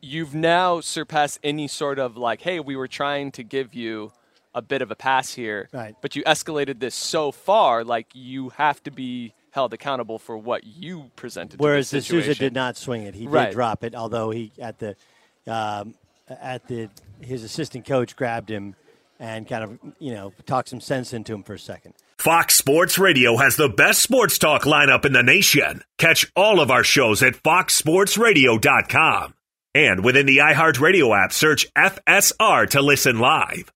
[0.00, 4.12] you've now surpassed any sort of like, hey, we were trying to give you
[4.54, 5.94] a bit of a pass here, Right.
[6.02, 10.64] but you escalated this so far, like you have to be held accountable for what
[10.64, 11.58] you presented.
[11.58, 13.14] Whereas to the De Sousa did not swing it.
[13.14, 13.46] He Right.
[13.46, 14.94] did drop it, although he at the
[15.46, 15.94] um,
[16.28, 16.88] at the
[17.20, 18.74] his assistant coach grabbed him
[19.22, 21.94] and kind of you know talked some sense into him for a second.
[22.18, 25.82] Fox Sports Radio has the best sports talk lineup in the nation.
[25.96, 29.34] Catch all of our shows at foxsportsradio.com.
[29.74, 33.72] And within the iHeartRadio app, search FSR to listen live.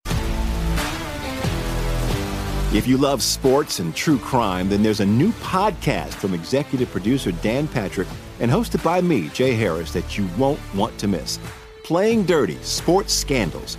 [2.74, 7.32] If you love sports and true crime, then there's a new podcast from executive producer
[7.32, 8.08] Dan Patrick
[8.40, 11.38] and hosted by me, Jay Harris, that you won't want to miss.
[11.84, 13.78] Playing Dirty Sports Scandals.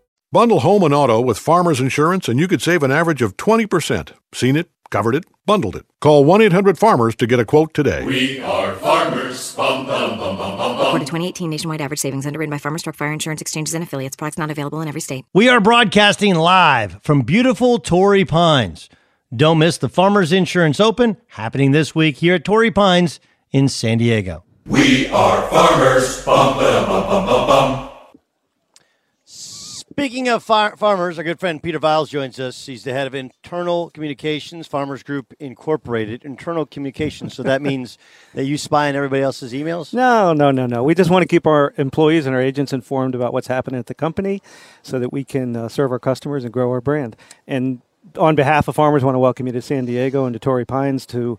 [0.33, 4.13] Bundle home and auto with Farmers Insurance and you could save an average of 20%.
[4.33, 5.85] Seen it, covered it, bundled it.
[5.99, 8.05] Call 1 800 Farmers to get a quote today.
[8.05, 9.51] We are farmers.
[9.51, 9.55] farmers.
[9.55, 10.87] Bum, bum, bum, bum, bum, bum.
[10.87, 14.15] According to 2018 nationwide average savings underwritten by Farmers Truck Fire Insurance Exchanges and Affiliates.
[14.15, 15.25] Products not available in every state.
[15.33, 18.87] We are broadcasting live from beautiful Torrey Pines.
[19.35, 23.19] Don't miss the Farmers Insurance Open happening this week here at Torrey Pines
[23.51, 24.45] in San Diego.
[24.65, 26.23] We are farmers.
[26.23, 27.90] Bum, ba, bum, bum, bum, bum.
[29.91, 32.65] Speaking of far- farmers, our good friend Peter Viles joins us.
[32.65, 36.23] He's the head of Internal Communications, Farmers Group Incorporated.
[36.23, 37.97] Internal Communications, so that means
[38.33, 39.93] that you spy on everybody else's emails?
[39.93, 40.81] No, no, no, no.
[40.81, 43.87] We just want to keep our employees and our agents informed about what's happening at
[43.87, 44.41] the company
[44.81, 47.17] so that we can uh, serve our customers and grow our brand.
[47.45, 47.81] And
[48.17, 50.65] on behalf of farmers, I want to welcome you to San Diego and to Torrey
[50.65, 51.37] Pines to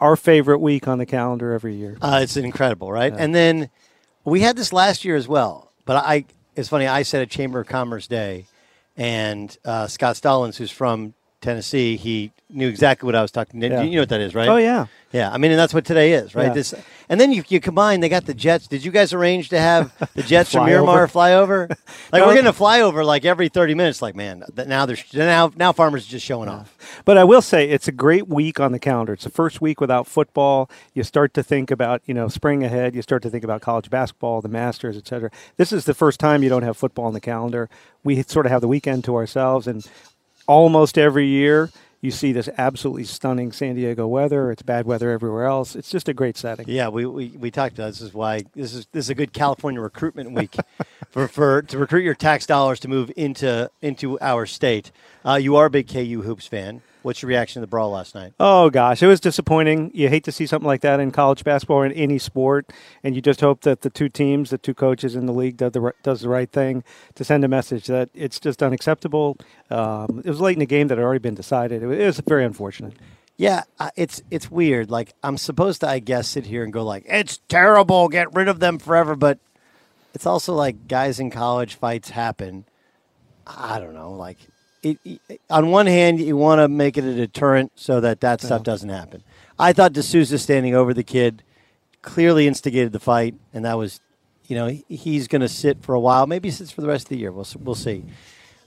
[0.00, 1.98] our favorite week on the calendar every year.
[2.00, 3.12] Uh, it's incredible, right?
[3.14, 3.68] And then
[4.24, 5.72] we had this last year as well.
[5.84, 6.24] But I,
[6.54, 6.86] it's funny.
[6.86, 8.46] I said a Chamber of Commerce Day,
[8.96, 13.60] and uh, Scott Stallings, who's from Tennessee, he knew exactly what I was talking.
[13.60, 13.82] Yeah.
[13.82, 14.48] You know what that is, right?
[14.48, 14.86] Oh, yeah.
[15.10, 15.30] yeah.
[15.32, 16.48] I mean, and that's what today is, right?
[16.48, 16.52] Yeah.
[16.54, 16.74] This,
[17.08, 18.00] and then you, you combine.
[18.00, 18.66] They got the Jets.
[18.68, 21.68] Did you guys arrange to have the Jets from Miramar fly over?
[22.12, 22.26] Like No.
[22.26, 24.02] we're going to fly over like every thirty minutes.
[24.02, 27.02] Like man, now there's now now farmers are just showing off.
[27.06, 29.14] But I will say it's a great week on the calendar.
[29.14, 30.68] It's the first week without football.
[30.92, 32.94] You start to think about, you know, spring ahead.
[32.94, 35.30] You start to think about college basketball, the Masters, et cetera.
[35.56, 37.70] This is the first time you don't have football on the calendar.
[38.04, 39.86] We sort of have the weekend to ourselves, and
[40.46, 41.70] almost every year
[42.02, 44.50] you see this absolutely stunning San Diego weather.
[44.50, 45.76] It's bad weather everywhere else.
[45.76, 46.68] It's just a great setting.
[46.68, 49.32] Yeah, we, we, we talked about this is why this is this is a good
[49.32, 50.56] California recruitment week
[51.10, 54.90] for, for to recruit your tax dollars to move into into our state.
[55.24, 56.82] Uh, you are a big KU hoops fan.
[57.02, 58.32] What's your reaction to the brawl last night?
[58.38, 59.90] Oh gosh, it was disappointing.
[59.94, 62.72] You hate to see something like that in college basketball or in any sport,
[63.02, 65.72] and you just hope that the two teams, the two coaches in the league, does
[65.72, 66.84] the does the right thing
[67.14, 69.36] to send a message that it's just unacceptable.
[69.70, 71.82] Um, it was late in the game that had already been decided.
[71.82, 72.94] It was, it was very unfortunate.
[73.36, 73.62] Yeah,
[73.96, 74.90] it's it's weird.
[74.90, 78.08] Like I'm supposed to, I guess, sit here and go like, "It's terrible.
[78.08, 79.38] Get rid of them forever." But
[80.14, 82.64] it's also like guys in college fights happen.
[83.46, 84.12] I don't know.
[84.12, 84.38] Like,
[84.82, 88.40] it, it- on one hand, you want to make it a deterrent so that that
[88.40, 89.22] stuff doesn't happen.
[89.58, 91.42] I thought De Sousa standing over the kid
[92.02, 94.00] clearly instigated the fight, and that was,
[94.48, 96.26] you know, he's going to sit for a while.
[96.26, 97.30] Maybe he sits for the rest of the year.
[97.30, 98.04] We'll we'll see.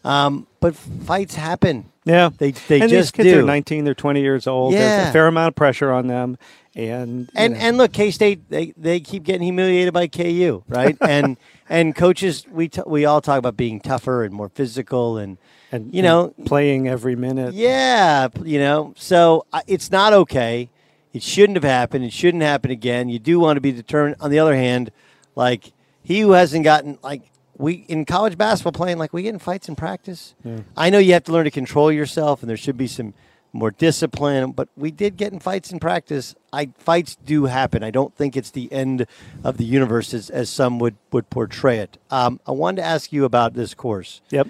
[0.03, 1.85] Um, but fights happen.
[2.05, 3.39] Yeah, they they and just these kids do.
[3.39, 4.73] are 19, they're 20 years old.
[4.73, 5.09] There's Yeah.
[5.09, 6.37] a fair amount of pressure on them,
[6.75, 7.59] and And know.
[7.59, 10.95] and look, K State they, they keep getting humiliated by KU, right?
[11.01, 11.37] and
[11.67, 15.39] and coaches we t- we all talk about being tougher and more physical and
[15.75, 17.53] and you know and playing every minute.
[17.53, 18.93] yeah, you know.
[18.97, 20.69] So uh, it's not okay.
[21.13, 22.03] It shouldn't have happened.
[22.03, 23.07] It shouldn't happen again.
[23.09, 24.17] You do want to be determined.
[24.19, 24.91] On the other hand,
[25.35, 25.71] like
[26.03, 27.21] he who hasn't gotten like
[27.57, 30.35] we in college basketball playing like we get in fights in practice.
[30.43, 30.59] Yeah.
[30.75, 33.13] I know you have to learn to control yourself, and there should be some
[33.53, 34.51] more discipline.
[34.51, 36.35] But we did get in fights in practice.
[36.51, 37.81] I fights do happen.
[37.81, 39.07] I don't think it's the end
[39.43, 41.97] of the universe as, as some would would portray it.
[42.11, 44.21] Um, I wanted to ask you about this course.
[44.31, 44.49] Yep.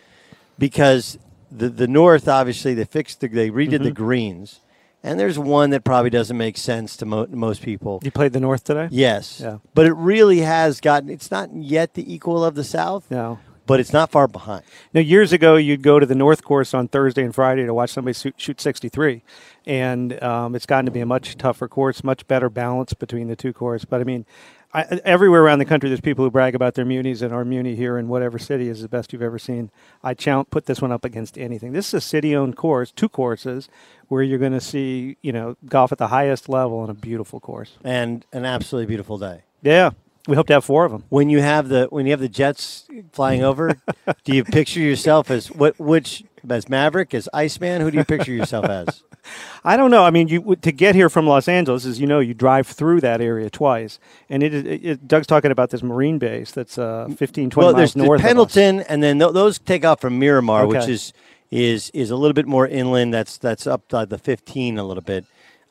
[0.58, 1.18] Because
[1.52, 3.96] the the North obviously they fixed the, they redid the Mhm.
[3.96, 4.60] greens,
[5.04, 8.00] and there's one that probably doesn't make sense to mo- most people.
[8.04, 8.88] You played the North today.
[8.92, 9.40] Yes.
[9.44, 9.58] Yeah.
[9.74, 11.10] But it really has gotten.
[11.10, 13.10] It's not yet the equal of the South.
[13.12, 13.40] No.
[13.68, 14.64] But it's not far behind.
[14.94, 17.90] Now, years ago, you'd go to the North Course on Thursday and Friday to watch
[17.90, 19.24] somebody shoot, shoot 63,
[19.66, 23.36] and um, it's gotten to be a much tougher course, much better balance between the
[23.36, 23.86] two courses.
[23.86, 24.28] But I mean,
[24.76, 27.76] I, everywhere around the country, there's people who brag about their munis, and our muni
[27.76, 29.72] here in whatever city is the best you've ever seen.
[30.04, 31.72] I challenge, put this one up against anything.
[31.72, 33.70] This is a city-owned course, two courses,
[34.10, 37.40] where you're going to see, you know, golf at the highest level on a beautiful
[37.40, 37.78] course.
[37.84, 39.44] and an absolutely beautiful day.
[39.62, 39.92] Yeah,
[40.28, 41.06] we hope to have four of them.
[41.10, 43.78] When you have the when you have the jets flying over,
[44.26, 47.82] do you picture yourself as what which as Maverick as Iceman?
[47.82, 49.04] Who do you picture yourself as?
[49.64, 50.04] I don't know.
[50.04, 53.02] I mean, you to get here from Los Angeles, as you know, you drive through
[53.02, 57.08] that area twice, and it, it, it Doug's talking about this marine base that's uh,
[57.16, 58.22] 15, 20 well, miles there's the north.
[58.22, 61.14] Pendleton, and then th- those take off from Miramar, which is
[61.52, 63.14] is is a little bit more inland.
[63.14, 65.26] That's that's up the 15 a little bit.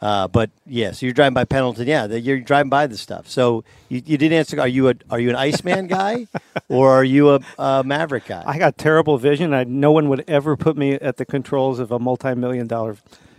[0.05, 1.87] Uh, but yeah, so you're driving by Pendleton.
[1.87, 3.27] Yeah, that you're driving by the stuff.
[3.27, 4.61] So you, you did answer.
[4.61, 6.27] Are you a are you an Iceman guy,
[6.69, 8.45] or are you a, a Maverick guy?
[8.47, 9.55] I got terrible vision.
[9.55, 12.99] I, no one would ever put me at the controls of a multi-million dollar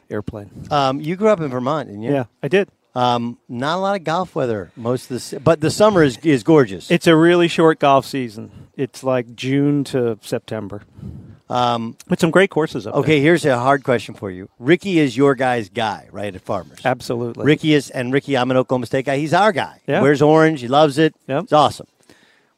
[0.10, 0.50] airplane.
[0.72, 2.12] Um, you grew up in Vermont, didn't you?
[2.12, 2.70] Yeah, I did.
[2.96, 6.42] Um, not a lot of golf weather most of the, but the summer is is
[6.42, 6.90] gorgeous.
[6.90, 8.70] It's a really short golf season.
[8.76, 10.82] It's like June to September.
[11.50, 13.22] Um, but some great courses up okay, there.
[13.22, 14.50] here's a hard question for you.
[14.58, 16.34] Rickie is your guy's guy, right?
[16.34, 17.46] At Farmers, Absolutely.
[17.46, 19.18] Rickie is, and Rickie, I'm an Oklahoma State guy.
[19.18, 19.80] He's our guy.
[19.86, 20.02] Yeah.
[20.02, 20.62] Wears orange.
[20.62, 21.14] He loves it.
[21.28, 21.44] Yep.
[21.44, 21.86] It's awesome.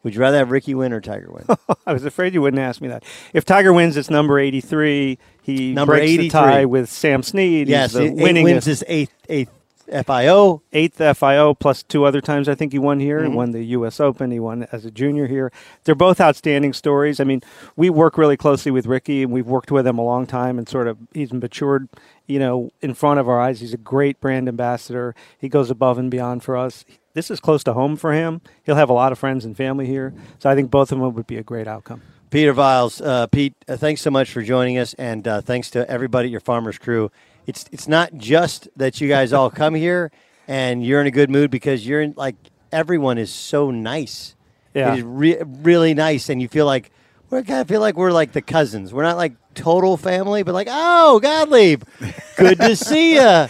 [0.04, 1.46] Would you rather have Rickie win or Tiger win?
[1.86, 3.04] I was afraid you wouldn't ask me that.
[3.34, 5.18] If Tiger wins, it's number 83.
[5.42, 6.28] He Number breaks 83.
[6.28, 7.68] the tie with Sam Snead.
[7.68, 8.44] yes, He's the it winningest.
[8.44, 9.52] wins his eighth eighth
[9.92, 10.62] FIO.
[10.74, 13.20] Eighth FIO plus two other times I think he won here.
[13.22, 13.30] Mhm.
[13.30, 14.00] He won the U.S.
[14.00, 14.32] Open.
[14.32, 15.52] He won as a junior here.
[15.84, 17.20] They're both outstanding stories.
[17.20, 17.42] I mean,
[17.76, 20.68] we work really closely with Rickie, and we've worked with him a long time, and
[20.68, 21.88] sort of he's matured,
[22.26, 23.60] you know, in front of our eyes.
[23.60, 25.16] He's a great brand ambassador.
[25.38, 26.86] He goes above and beyond for us.
[27.14, 28.42] This is close to home for him.
[28.64, 31.14] He'll have a lot of friends and family here, so I think both of them
[31.14, 32.02] would be a great outcome.
[32.30, 35.90] Peter Viles, uh, Pete, uh, thanks so much for joining us, and uh, thanks to
[35.90, 37.10] everybody at your Farmers Crew.
[37.48, 40.12] It's it's not just that you guys all come here
[40.48, 42.36] and you're in a good mood because you're in, like
[42.72, 44.36] everyone is so nice.
[44.74, 44.94] Yeah.
[44.94, 46.92] it is re- really nice, and you feel like
[47.30, 48.94] we kind of feel like we're like the cousins.
[48.94, 51.84] We're not like total family, but like oh, Gottlieb,
[52.38, 53.48] good to see you.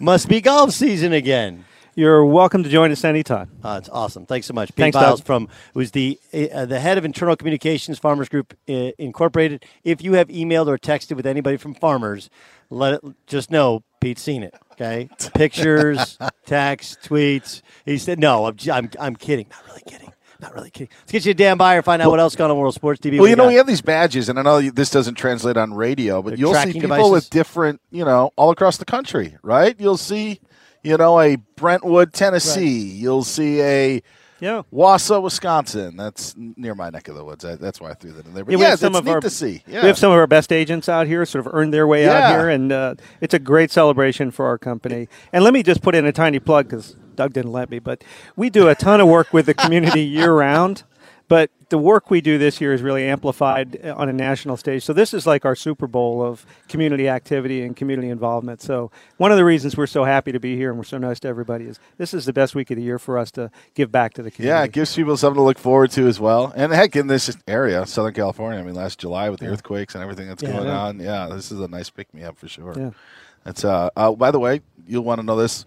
[0.00, 1.64] Must be golf season again.
[1.94, 3.50] You're welcome to join us anytime.
[3.60, 4.24] Uh, it's awesome.
[4.24, 4.68] Thanks so much.
[4.68, 5.26] Pete Thanks, Viles Doug.
[5.26, 9.64] from who's the uh, the head of internal communications Farmers Group uh, Incorporated.
[9.82, 12.30] If you have emailed or texted with anybody from Farmers,
[12.70, 14.54] let it just know Pete's seen it.
[14.72, 17.62] Okay, pictures, texts, tweets.
[17.84, 19.46] He said, "No, I'm I'm, I'm kidding.
[19.50, 20.12] Not really kidding.
[20.40, 21.82] Not really kidding." Let's get you a damn buyer.
[21.82, 23.14] Find out what else going on World Sports TV.
[23.14, 25.56] Well, We you know, got- we have these badges, and I know this doesn't translate
[25.56, 27.10] on radio, but They're you'll see people devices.
[27.10, 29.74] with different, you know, all across the country, right?
[29.80, 30.40] You'll see,
[30.84, 32.78] you know, a Brentwood, Tennessee.
[32.78, 34.02] You'll see a
[34.40, 34.62] yeah.
[34.72, 35.96] Wausau, Wisconsin.
[35.96, 37.44] That's near my neck of the woods.
[37.44, 38.44] I, that's why I threw that in there.
[38.44, 39.62] But we yeah, have some it's of neat our to see.
[39.66, 39.82] Yeah.
[39.82, 42.30] we have some of our best agents out here, sort of earned their way out
[42.30, 45.08] here, and uh, it's a great celebration for our company.
[45.32, 48.04] And let me just put in a tiny plug because Doug didn't let me, but
[48.36, 50.84] we do a ton of work with the community year round.
[51.28, 54.82] But the work we do this year is really amplified uh, on a national stage.
[54.82, 58.62] So this is like our Super Bowl of community activity and community involvement.
[58.62, 61.20] So one of the reasons we're so happy to be here and we're so nice
[61.20, 63.92] to everybody is this is the best week of the year for us to give
[63.92, 64.58] back to the community.
[64.58, 66.50] Yeah, it gives people something to look forward to as well.
[66.56, 70.02] And heck, in this area, Southern California, I mean, last July with the earthquakes and
[70.02, 72.72] everything that's Yeah, going on, yeah, this is a nice pick me up for sure.
[72.74, 72.90] Yeah.
[73.44, 74.12] That's uh, uh.
[74.12, 75.66] By the way, you'll want to know this.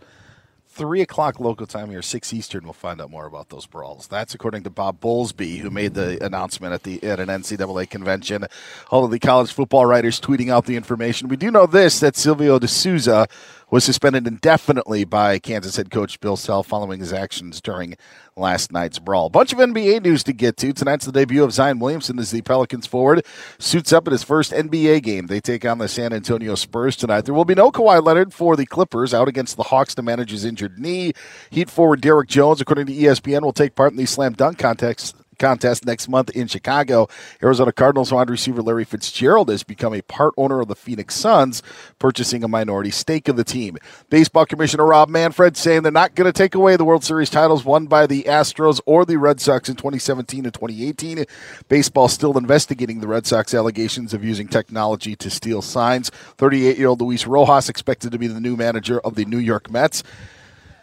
[0.74, 2.64] Three o'clock local time here, six Eastern.
[2.64, 4.08] We'll find out more about those brawls.
[4.08, 8.46] That's according to Bob Bowlesby, who made the announcement at the at an NCAA convention.
[8.90, 11.28] All of the college football writers tweeting out the information.
[11.28, 13.28] We do know this: that Silvio De Sousa
[13.72, 17.96] was suspended indefinitely by Kansas head coach Bill Self following his actions during
[18.36, 19.30] last night's brawl.
[19.30, 20.74] Bunch of NBA news to get to.
[20.74, 23.26] Tonight's the debut of Zion Williamson as the Pelicans forward.
[23.60, 25.28] Suits up at his first NBA game.
[25.28, 27.22] They take on the San Antonio Spurs tonight.
[27.22, 30.32] There will be no Kawhi Leonard for the Clippers out against the Hawks to manage
[30.32, 31.14] his injured knee.
[31.50, 35.16] Heat forward Derrick Jones, according to ESPN, will take part in the slam dunk contest
[35.42, 37.10] contest next month in Chicago.
[37.42, 41.64] Arizona Cardinals wide receiver Larry Fitzgerald has become a part owner of the Phoenix Suns,
[42.00, 43.78] purchasing a minority stake of the team.
[44.10, 47.66] Baseball Commissioner Rob Manfred saying they're not going to take away the World Series titles
[47.66, 51.26] won by the Astros or the Red Sox in 2017 and 2018.
[51.68, 56.12] Baseball still investigating the Red Sox allegations of using technology to steal signs.
[56.38, 59.72] 38 year old Luis Rojas expected to be the new manager of the New York
[59.72, 60.04] Mets.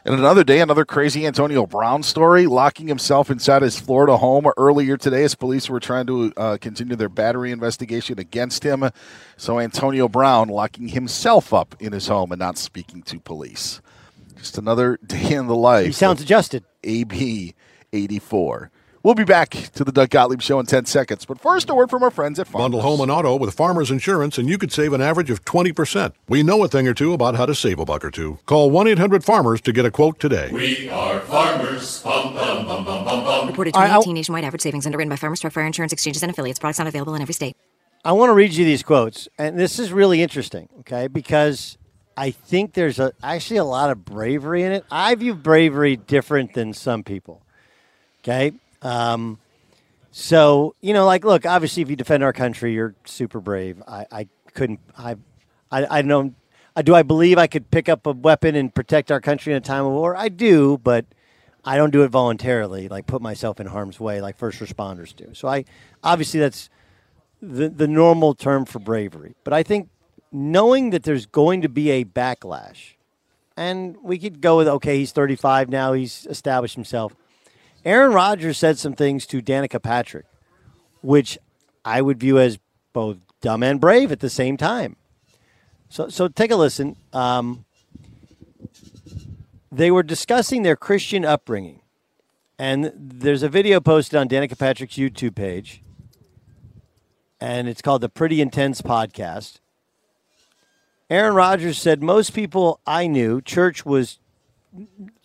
[0.04, 4.96] And another day, another crazy Antonio Brown story, locking himself inside his Florida home earlier
[4.96, 8.88] today as police were trying to uh, continue their battery investigation against him.
[9.36, 13.80] So Antonio Brown locking himself up in his home and not speaking to police.
[14.36, 15.86] Just another day in the life.
[15.86, 16.64] He sounds adjusted.
[16.84, 17.54] AB
[17.92, 18.70] 84.
[19.08, 21.24] We'll be back to the Doug Gottlieb Show in 10 seconds.
[21.24, 22.64] But first, a word from our friends at Farmers.
[22.64, 26.12] Bundle home and auto with Farmers Insurance, and you could save an average of 20%.
[26.28, 28.38] We know a thing or two about how to save a buck or two.
[28.44, 30.50] Call 1 800 Farmers to get a quote today.
[30.52, 32.02] We are farmers.
[32.02, 33.46] Bum, bum, bum, bum, bum, bum.
[33.46, 36.28] Reported All right, 2018 nationwide average savings underwritten by Farmers Truck Fire Insurance Exchanges and
[36.28, 36.58] Affiliates.
[36.58, 37.56] Products not available in every state.
[38.04, 41.08] I want to read you these quotes, and this is really interesting, okay?
[41.08, 41.78] Because
[42.14, 44.84] I think there's a, actually a lot of bravery in it.
[44.90, 47.40] I view bravery different than some people,
[48.22, 48.52] okay?
[48.82, 49.38] Um,
[50.10, 53.82] so you know, like, look, obviously, if you defend our country, you're super brave.
[53.86, 55.16] I, I couldn't, I,
[55.70, 56.34] I, I don't.
[56.74, 59.56] I, do I believe I could pick up a weapon and protect our country in
[59.56, 60.14] a time of war?
[60.16, 61.06] I do, but
[61.64, 65.34] I don't do it voluntarily, like put myself in harm's way, like first responders do.
[65.34, 65.64] So I,
[66.04, 66.70] obviously, that's
[67.42, 69.34] the the normal term for bravery.
[69.44, 69.88] But I think
[70.32, 72.94] knowing that there's going to be a backlash,
[73.56, 77.14] and we could go with okay, he's 35 now, he's established himself.
[77.84, 80.26] Aaron Rodgers said some things to Danica Patrick,
[81.00, 81.38] which
[81.84, 82.58] I would view as
[82.92, 84.96] both dumb and brave at the same time.
[85.88, 86.96] So, so take a listen.
[87.12, 87.64] Um,
[89.70, 91.80] they were discussing their Christian upbringing,
[92.58, 95.82] and there's a video posted on Danica Patrick's YouTube page,
[97.40, 99.60] and it's called the Pretty Intense Podcast.
[101.08, 104.18] Aaron Rodgers said, Most people I knew, church was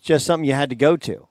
[0.02, 1.28] just something you had to go to.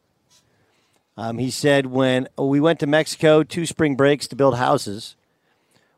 [1.15, 5.15] Um, he said, When we went to Mexico, two spring breaks to build houses,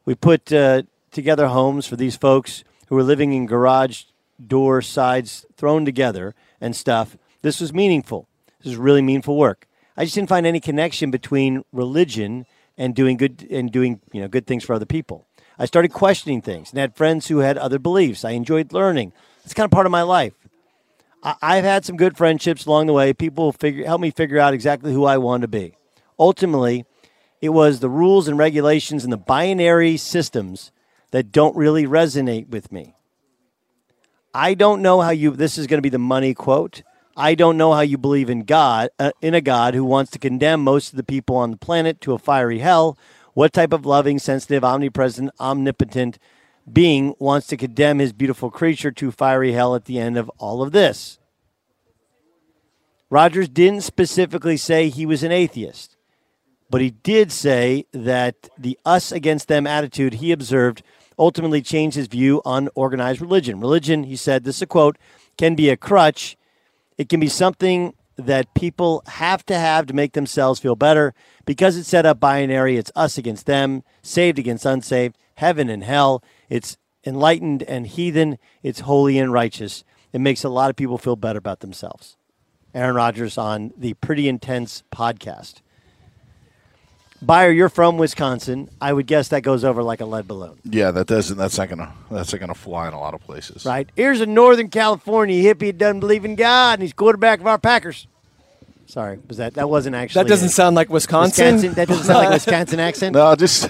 [0.04, 4.04] we put uh, together homes for these folks who were living in garage
[4.46, 7.18] door sides thrown together and stuff.
[7.42, 8.28] This was meaningful.
[8.60, 9.68] This was really meaningful work.
[9.98, 12.46] I just didn't find any connection between religion
[12.78, 15.26] and doing good and doing you know good things for other people.
[15.58, 18.26] I started questioning things and had friends who had other beliefs.
[18.26, 19.14] I enjoyed learning.
[19.46, 20.34] It's kind of part of my life.
[21.26, 23.12] I, I've had some good friendships along the way.
[23.12, 25.76] People figure help me figure out exactly who I want to be.
[26.18, 26.86] Ultimately,
[27.42, 30.72] it was the rules and regulations and the binary systems
[31.12, 32.96] that don't really resonate with me.
[34.34, 35.32] I don't know how you.
[35.32, 36.84] This is going to be the money quote.
[37.18, 40.20] I don't know how you believe in God, uh, in a God who wants to
[40.20, 42.98] condemn most of the people on the planet to a fiery hell.
[43.34, 46.20] What type of loving, sensitive, omnipresent, omnipotent
[46.72, 50.62] being wants to condemn his beautiful creature to fiery hell at the end of all
[50.62, 51.20] of this?
[53.10, 55.96] Rodgers didn't specifically say he was an atheist,
[56.70, 60.82] but he did say that the us against them attitude he observed
[61.18, 63.60] ultimately changed his view on organized religion.
[63.60, 64.98] Religion, he said, this is a quote,
[65.38, 66.36] can be a crutch.
[66.98, 71.14] It can be something that people have to have to make themselves feel better
[71.46, 72.78] because it's set up binary.
[72.78, 76.24] It's us against them, saved against unsaved, heaven and hell.
[76.50, 78.38] It's enlightened and heathen.
[78.64, 79.84] It's holy and righteous.
[80.14, 82.18] It makes a lot of people feel better about themselves.
[82.74, 85.56] Aaron Rodgers on the Pretty Intense podcast.
[87.22, 88.70] Buyer, you're from Wisconsin.
[88.82, 90.60] I would guess that goes over like a lead balloon.
[90.66, 91.38] Yeah, that doesn't.
[91.38, 91.92] That's not gonna.
[92.12, 93.66] That's not gonna fly in a lot of places.
[93.66, 93.90] Right.
[93.96, 97.58] Here's a Northern California hippie that doesn't believe in God, and he's quarterback of our
[97.58, 98.08] Packers.
[98.86, 100.52] Sorry, was that that wasn't actually That doesn't it.
[100.52, 101.74] sound like Wisconsin.
[101.74, 103.16] That doesn't sound like Wisconsin accent.
[103.16, 103.70] No, just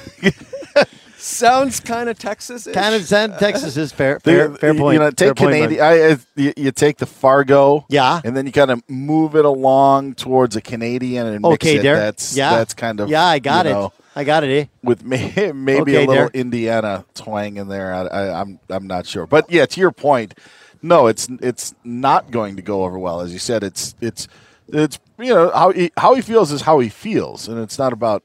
[1.26, 2.68] Sounds kind of Texas.
[2.72, 4.20] kind of sound Texas is fair.
[4.20, 4.94] Fair, The- fair point.
[4.94, 5.80] You know, take point, Canadian.
[5.80, 5.84] bud.
[5.84, 7.86] I, I, you, you take the Fargo.
[7.90, 8.22] Yeah.
[8.24, 11.82] And then you kind of move it along towards a Canadian and mix Okay, it.
[11.84, 11.96] there.
[11.96, 12.52] That's Yeah.
[12.58, 13.74] That's kind of Yeah, I got you it.
[13.74, 14.50] know, I got it.
[14.52, 14.66] Eh?
[14.84, 16.30] With may, maybe Okay, a little there.
[16.34, 17.92] Indiana twang in there.
[17.94, 20.36] I, I, I'm I'm not sure, but yeah, to your point,
[20.84, 23.22] no, it's it's not going to go over well.
[23.22, 24.28] As you said, it's it's
[24.68, 27.94] it's you know how he, how he feels is how he feels, and it's not
[27.94, 28.22] about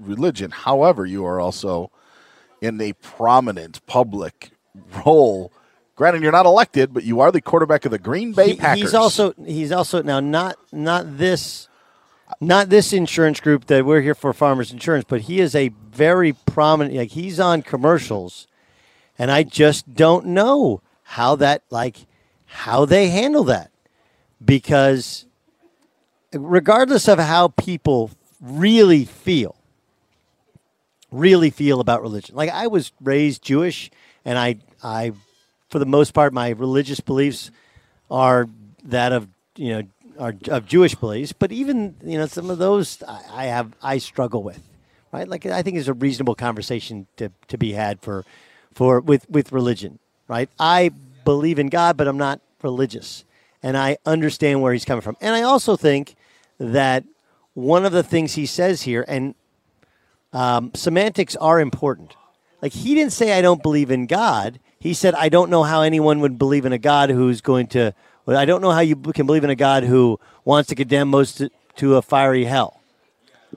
[0.00, 0.50] religion.
[0.50, 1.90] However, you are also
[2.64, 4.50] in a prominent public
[5.04, 5.52] role.
[5.96, 8.82] Granted, you're not elected, but you are the quarterback of the Green Bay He- Packers.
[8.82, 11.68] He's also he's also now not not this
[12.40, 16.32] not this insurance group that we're here for Farmers Insurance, but he is a very
[16.32, 18.48] prominent like he's on commercials
[19.18, 22.06] and I just don't know how that like
[22.46, 23.70] how they handle that
[24.44, 25.26] because
[26.32, 28.10] regardless of how people
[28.40, 29.56] really feel
[31.14, 32.34] really feel about religion.
[32.34, 33.90] Like I was raised Jewish,
[34.24, 35.12] and I, I,
[35.70, 37.50] for the most part, my religious beliefs
[38.10, 38.48] are
[38.84, 39.82] that of you know
[40.18, 41.32] are of Jewish beliefs.
[41.32, 44.60] But even you know some of those I, I have I struggle with.
[45.12, 48.24] Right, like I think it's a reasonable conversation to, to be had for,
[48.74, 50.00] for with with religion.
[50.26, 50.90] Right, I
[51.24, 53.24] believe in God, but I'm not religious,
[53.62, 55.16] and I understand where he's coming from.
[55.20, 56.16] And I also think
[56.58, 57.04] that
[57.54, 59.36] one of the things he says here, and
[60.34, 62.14] um, semantics are important.
[62.60, 64.60] Like he didn't say I don't believe in God.
[64.78, 67.94] He said I don't know how anyone would believe in a God who's going to.
[68.26, 71.08] Well, I don't know how you can believe in a God who wants to condemn
[71.08, 72.80] most to, to a fiery hell.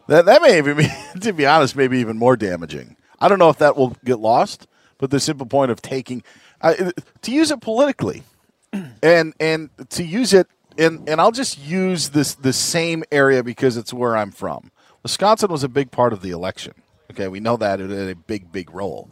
[0.07, 0.87] That that may even be,
[1.21, 2.95] to be honest, maybe even more damaging.
[3.19, 4.67] I don't know if that will get lost,
[4.97, 6.23] but the simple point of taking
[6.61, 8.23] uh, to use it politically,
[9.01, 10.47] and and to use it
[10.77, 14.71] and and I'll just use this the same area because it's where I'm from.
[15.07, 16.73] Wisconsin was a big part of the election.
[17.11, 19.09] Okay, we know that it had a big big role.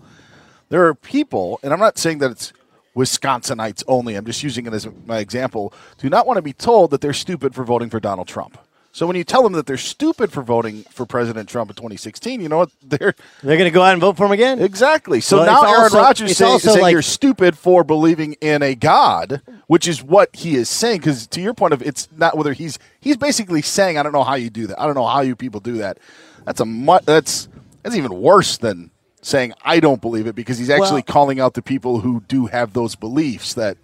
[0.67, 2.51] There are people, and I'm not saying that it's
[2.97, 4.15] Wisconsinites only.
[4.15, 5.73] I'm just using it as my example.
[5.97, 8.57] Do not want to be told that they're stupid for voting for Donald Trump.
[8.95, 12.39] So when you tell them that they're stupid for voting for President Trump in 2016,
[12.39, 12.71] you know what?
[12.81, 14.61] They're they're going to go out and vote for him again.
[14.61, 15.19] Exactly.
[15.19, 18.61] So Well, now Aaron also- Rodgers it's saying, saying like- you're stupid for believing in
[18.61, 20.99] a God, which is what he is saying.
[20.99, 24.23] Because to your point of it's not whether he's he's basically saying I don't know
[24.23, 24.79] how you do that.
[24.79, 25.97] I don't know how you people do that.
[26.45, 27.49] That's a mu- that's
[27.83, 28.91] that's even worse than
[29.21, 32.45] saying I don't believe it because he's actually Well- calling out the people who do
[32.45, 33.75] have those beliefs that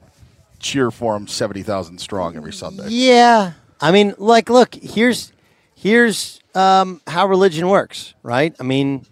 [0.59, 2.86] cheer for him seventy thousand strong every Sunday.
[2.88, 5.32] Yeah, I mean, like, look, here's
[5.75, 8.55] here's um, how religion works, right?
[8.59, 9.05] I mean,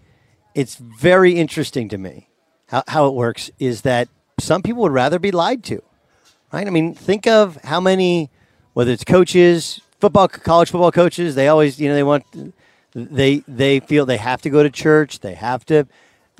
[0.54, 2.28] it's very interesting to me
[2.68, 3.50] how how it works.
[3.58, 4.08] Is that
[4.38, 5.82] some people would rather be lied to,
[6.52, 6.66] right?
[6.66, 8.30] I mean, think of how many,
[8.72, 12.24] whether it's coaches, football, college football coaches, they always, you know, they want,
[12.94, 15.86] they they feel they have to go to church, they have to,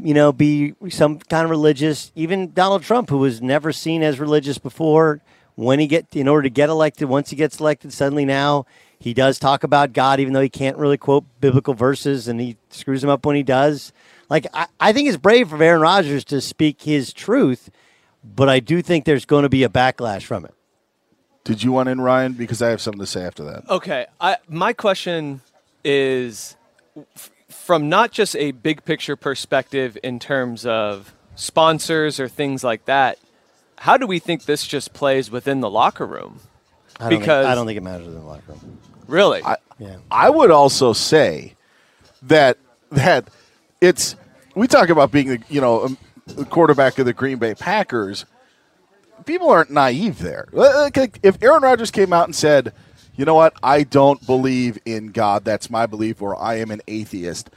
[0.00, 2.12] you know, be some kind of religious.
[2.14, 5.20] Even Donald Trump, who was never seen as religious before,
[5.60, 8.64] when he get in order to get elected, once he gets elected, suddenly now
[8.98, 12.56] he does talk about God, even though he can't really quote biblical verses, and he
[12.70, 13.92] screws him up when he does.
[14.30, 17.70] Like I, I think it's brave of Aaron Rodgers to speak his truth,
[18.24, 20.54] but I do think there's going to be a backlash from it.
[21.44, 22.32] Did you want in, Ryan?
[22.32, 23.68] Because I have something to say after that.
[23.68, 25.42] Okay, I, my question
[25.84, 26.56] is
[27.14, 32.86] f- from not just a big picture perspective in terms of sponsors or things like
[32.86, 33.18] that.
[33.80, 36.40] How do we think this just plays within the locker room?
[36.98, 38.78] I don't because think, I don't think it matters in the locker room.
[39.06, 39.96] really, I, Yeah.
[40.10, 41.54] I would also say
[42.20, 42.58] that
[42.90, 43.30] that
[43.80, 44.16] it's
[44.54, 48.26] we talk about being the you know um, the quarterback of the Green Bay Packers.
[49.24, 50.48] People aren't naive there.
[50.52, 52.74] Like, like, If Aaron Rodgers came out and said,
[53.16, 53.54] "You know what?
[53.62, 55.42] I don't believe in God.
[55.42, 57.48] That's my belief, or I am an atheist,"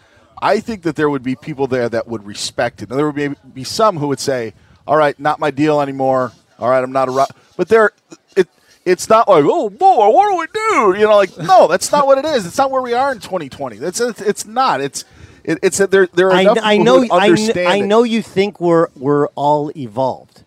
[0.41, 2.89] I think that there would be people there that would respect it.
[2.89, 4.53] And there would be, be some who would say,
[4.87, 6.31] "All right, not my deal anymore.
[6.59, 7.25] All right, I'm not a." Ro-.
[7.57, 7.91] But there,
[8.35, 8.47] it
[8.85, 12.05] it's not like, "Oh boy, what do we do?" You know, like no, that's not
[12.05, 12.45] what it is.
[12.45, 13.77] It's not where we are in 2020.
[13.77, 14.81] That's it's, it's not.
[14.81, 15.05] It's
[15.43, 17.15] it, it's that there there are I, enough I people know.
[17.15, 20.43] I, kn- I know you think we're we're all evolved,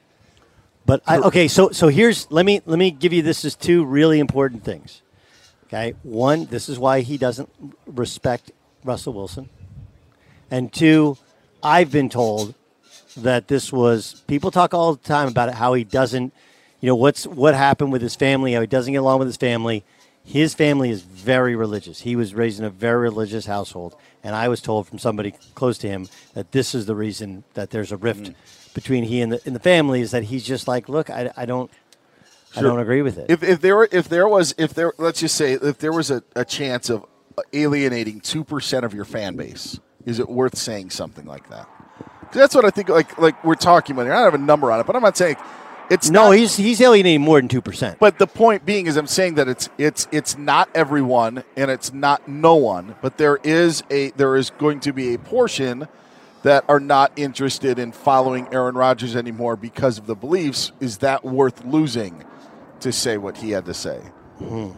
[0.84, 1.48] but I, okay.
[1.48, 5.02] So so here's let me let me give you this as two really important things.
[5.66, 7.50] Okay, one, this is why he doesn't
[7.86, 8.52] respect
[8.84, 9.48] Russell Wilson,
[10.50, 11.18] and two,
[11.62, 12.54] I've been told
[13.16, 16.32] that this was people talk all the time about it how he doesn't,
[16.80, 19.36] you know, what's what happened with his family, how he doesn't get along with his
[19.36, 19.84] family.
[20.24, 22.00] His family is very religious.
[22.00, 23.94] He was raised in a very religious household,
[24.24, 27.70] and I was told from somebody close to him that this is the reason that
[27.70, 28.34] there's a rift mm.
[28.74, 31.46] between he and the in the family is that he's just like, look, I, I
[31.46, 31.70] don't,
[32.56, 33.30] I don't agree with it.
[33.30, 36.10] If, if there were, if there was if there let's just say if there was
[36.10, 37.06] a, a chance of
[37.52, 41.68] alienating two percent of your fan base, is it worth saying something like that?
[42.32, 42.88] That's what I think.
[42.88, 44.04] Like like we're talking about.
[44.06, 44.12] here.
[44.12, 45.36] I don't have a number on it, but I'm not saying
[45.90, 47.98] it's no, not- he's he's alienating more than two percent.
[47.98, 51.92] But the point being is, I'm saying that it's it's it's not everyone and it's
[51.92, 55.88] not no one, but there is a there is going to be a portion
[56.42, 60.70] that are not interested in following Aaron Rodgers anymore because of the beliefs.
[60.80, 62.24] Is that worth losing
[62.80, 63.98] to say what he had to say?
[64.38, 64.70] Hmm.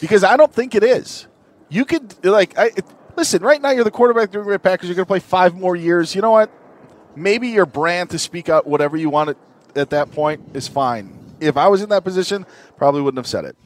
[0.00, 1.26] Because I don't think it is.
[1.68, 2.70] You could like I
[3.16, 3.42] listen.
[3.42, 4.88] Right now, you're the quarterback of the Green Bay Packers.
[4.88, 6.14] You're going to play five more years.
[6.14, 6.50] You know what?
[7.14, 9.36] Maybe your brand to speak out whatever you want at,
[9.74, 11.12] at that point is fine.
[11.40, 12.46] If I was in that position,
[12.76, 13.56] probably wouldn't have said it.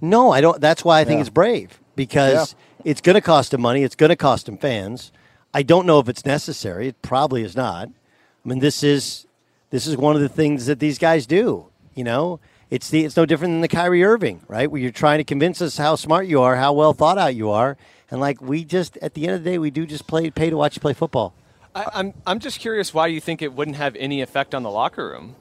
[0.00, 0.60] No, I don't.
[0.60, 1.20] That's why I think Yeah.
[1.22, 3.82] it's brave because it's going to cost him money.
[3.82, 5.10] It's going to cost him fans.
[5.54, 6.88] I don't know if it's necessary.
[6.88, 7.88] It probably is not.
[7.88, 9.26] I mean, this is
[9.70, 11.66] this is one of the things that these guys do.
[11.94, 14.70] You know, it's the it's no different than the Kyrie Irving, right?
[14.70, 17.50] Where you're trying to convince us how smart you are, how well thought out you
[17.50, 17.76] are,
[18.10, 20.50] and like we just at the end of the day, we do just play pay
[20.50, 21.34] to watch you play football.
[21.74, 24.70] I, I'm I'm just curious why you think it wouldn't have any effect on the
[24.70, 25.36] locker room.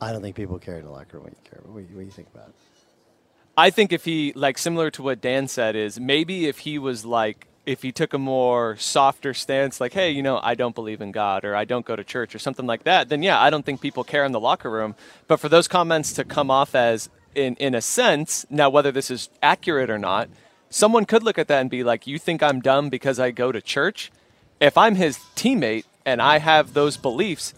[0.00, 1.24] I don't think people care in the locker room.
[1.24, 1.60] What you care?
[1.64, 2.54] What do you, what do you think about it?
[3.56, 7.06] I think if he like similar to what Dan said is maybe if he was
[7.06, 11.00] like if he took a more softer stance like hey you know I don't believe
[11.00, 13.48] in God or I don't go to church or something like that then yeah I
[13.48, 14.94] don't think people care in the locker room
[15.26, 19.10] but for those comments to come off as in in a sense now whether this
[19.10, 20.28] is accurate or not
[20.70, 23.52] someone could look at that and be like you think I'm dumb because I go
[23.52, 24.10] to church
[24.60, 27.54] if I'm his teammate and I have those beliefs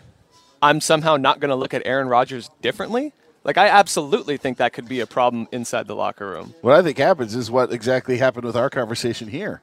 [0.61, 3.13] I'm somehow not going to look at Aaron Rodgers differently
[3.45, 6.83] like I absolutely think that could be a problem inside the locker room What I
[6.83, 9.63] think happens is what exactly happened with our conversation here.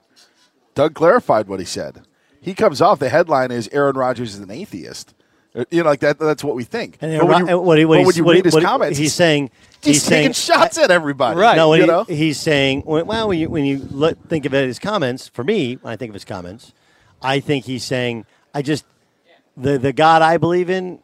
[0.74, 2.02] Doug clarified what he said.
[2.42, 5.15] He comes off the headline is Aaron Rodgers is an atheiist.
[5.56, 6.20] Uh, You know, like that.
[6.20, 6.98] That's what we think.
[7.02, 8.64] And But when you, what, he, what but he's- when you what he- read his
[8.64, 9.52] comments, he's saying
[9.82, 11.40] he's, he's taking saying shots at everybody.
[11.40, 11.56] Right.
[11.56, 12.04] No, you he- know?
[12.04, 15.28] he's saying, well, when you when you look, think of it, his comments.
[15.30, 16.74] For me, when I think of his comments,
[17.22, 18.86] I think he's saying, I just
[19.56, 21.00] the the God I believe in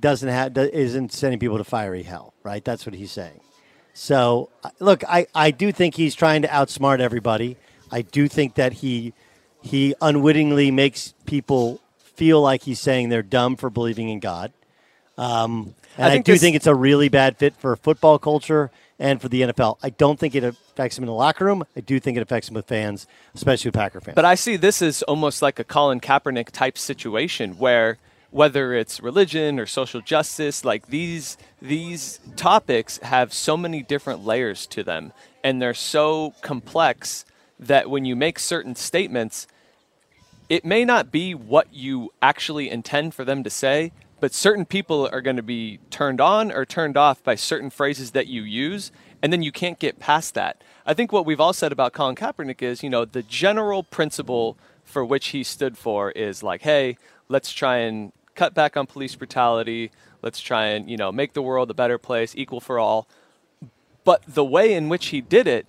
[0.00, 2.34] doesn't have isn't sending people to fiery hell.
[2.42, 2.64] Right?
[2.64, 3.40] That's what he's saying.
[3.94, 7.56] So look, I I do think he's trying to outsmart everybody.
[7.90, 9.12] I do think that he
[9.62, 11.80] he unwittingly makes people
[12.14, 14.52] feel like he's saying they're dumb for believing in God.
[15.18, 18.70] Um, and I I, do this- think it's a really bad fit for football culture
[18.98, 19.78] and for the NFL.
[19.82, 21.64] I don't think it affects him in the locker room.
[21.76, 24.14] I do think it affects him with fans, especially with Packer fans.
[24.14, 27.98] But I see this as almost like a Colin Kaepernick type situation where
[28.30, 34.66] whether it's religion or social justice, like these these topics have so many different layers
[34.68, 37.24] to them and they're so complex
[37.58, 39.46] that when you make certain statements,
[40.50, 45.08] it may not be what you actually intend for them to say, but certain people
[45.10, 48.90] are going to be turned on or turned off by certain phrases that you use,
[49.22, 50.60] and then you can't get past that.
[50.84, 54.58] I think what we've all said about Colin Kaepernick is, you know, the general principle
[54.84, 56.98] for which he stood for is like, hey,
[57.28, 59.92] let's try and cut back on police brutality.
[60.20, 63.06] Let's try and, you know, make the world a better place, equal for all.
[64.02, 65.68] But the way in which he did it,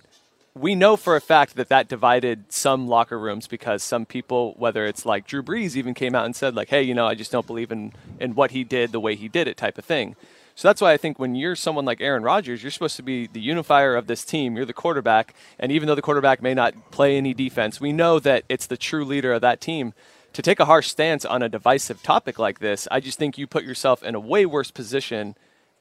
[0.54, 4.86] we know for a fact that that divided some locker rooms because some people, whether
[4.86, 7.32] it's like Drew Brees, even came out and said like, "Hey, you know, I just
[7.32, 10.14] don't believe in in what he did, the way he did it," type of thing.
[10.54, 13.26] So that's why I think when you're someone like Aaron Rodgers, you're supposed to be
[13.26, 14.54] the unifier of this team.
[14.54, 18.18] You're the quarterback, and even though the quarterback may not play any defense, we know
[18.18, 19.94] that it's the true leader of that team.
[20.34, 23.46] To take a harsh stance on a divisive topic like this, I just think you
[23.46, 25.34] put yourself in a way worse position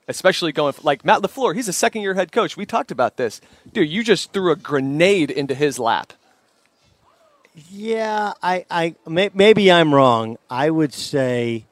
[0.07, 2.57] especially going like Matt LaFleur, he's a second year head coach.
[2.57, 3.41] We talked about this.
[3.71, 6.13] Dude, you just threw a grenade into his lap.
[7.69, 10.37] Yeah, I, I may, maybe I'm wrong.
[10.49, 11.65] I would say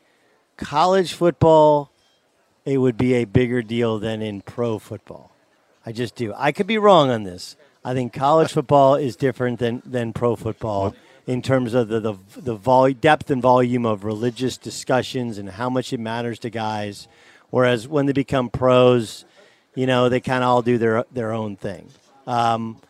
[0.57, 1.91] college football,
[2.65, 5.31] it would be a bigger deal than in pro football.
[5.85, 6.33] I just do.
[6.35, 7.55] I could be wrong on this.
[7.83, 10.93] I think college football is different than, than pro football
[11.25, 15.69] in terms of the the, the vol- depth and volume of religious discussions and how
[15.69, 17.07] much it matters to guys.
[17.49, 19.25] Whereas when they become pros,
[19.75, 21.89] you know, they kind of all do their their own thing.
[22.27, 22.81] Um,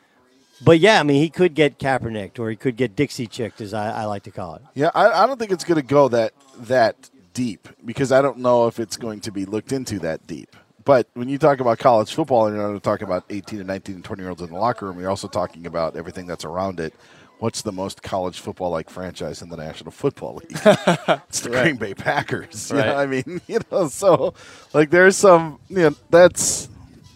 [0.61, 3.73] but yeah, I mean, he could get Kaepernick, or he could get Dixie chicked, as
[3.73, 4.61] I, I like to call it.
[4.73, 8.39] Yeah, I, I don't think it's going to go that that deep because I don't
[8.39, 10.55] know if it's going to be looked into that deep.
[10.83, 13.95] But when you talk about college football and you're not talking about 18 and 19
[13.95, 16.79] and 20 year olds in the locker room, you're also talking about everything that's around
[16.79, 16.93] it.
[17.39, 20.51] What's the most college football like franchise in the National Football League?
[20.65, 21.63] it's the Right.
[21.63, 22.69] Green Bay Packers.
[22.69, 22.89] You know Right.
[22.95, 24.33] what I mean, you know, so
[24.73, 26.67] like there's some, you know, that's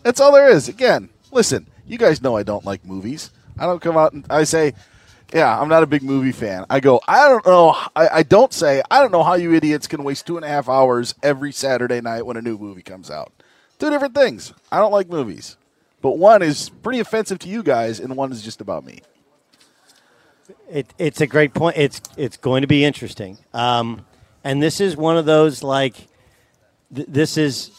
[0.04, 0.70] that's all there is.
[0.70, 3.32] Again, listen, you guys know I don't like movies.
[3.60, 4.74] I don't come out and I say,
[5.34, 6.66] yeah, I'm not a big movie fan.
[6.70, 7.76] I go, I don't know.
[7.96, 10.48] I, I don't say, I don't know how you idiots can waste two and a
[10.50, 13.34] half hours every Saturday night when a new movie comes out.
[13.78, 14.54] Two different things.
[14.72, 15.58] I don't like movies.
[16.02, 19.02] But one is pretty offensive to you guys, and one is just about me.
[20.70, 21.78] It, it's a great point.
[21.78, 23.38] It's it's going to be interesting.
[23.54, 24.06] Um,
[24.44, 26.08] and this is one of those like
[26.94, 27.72] th- this is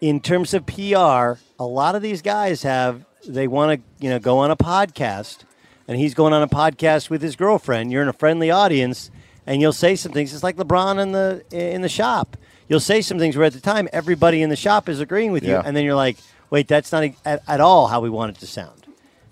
[0.00, 1.38] in terms of PR.
[1.58, 5.38] A lot of these guys have they want to you know go on a podcast,
[5.86, 7.92] and he's going on a podcast with his girlfriend.
[7.92, 9.10] You're in a friendly audience,
[9.46, 10.32] and you'll say some things.
[10.32, 12.36] It's like LeBron in the in the shop.
[12.68, 15.42] You'll say some things where at the time everybody in the shop is agreeing with
[15.44, 16.18] you, and then you're like,
[16.50, 18.74] wait, that's not at, at all how we want it to sound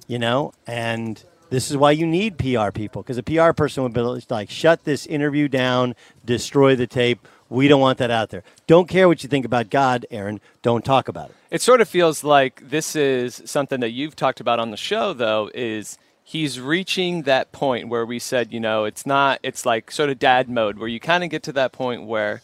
[0.08, 3.92] you know and this is why you need pr people because a pr person would
[3.92, 5.94] be like shut this interview down
[6.24, 7.26] destroy the tape.
[7.48, 8.42] We don't want that out there.
[8.66, 10.40] Don't care what you think about god aaron.
[10.62, 11.36] Don't talk about it.
[11.50, 15.12] It sort of feels like this is something that you've talked about on the show,
[15.12, 19.92] though, is he's reaching that point where we said, you know, it's not, it's like
[19.92, 22.42] sort of dad mode, where you kind of get to that point where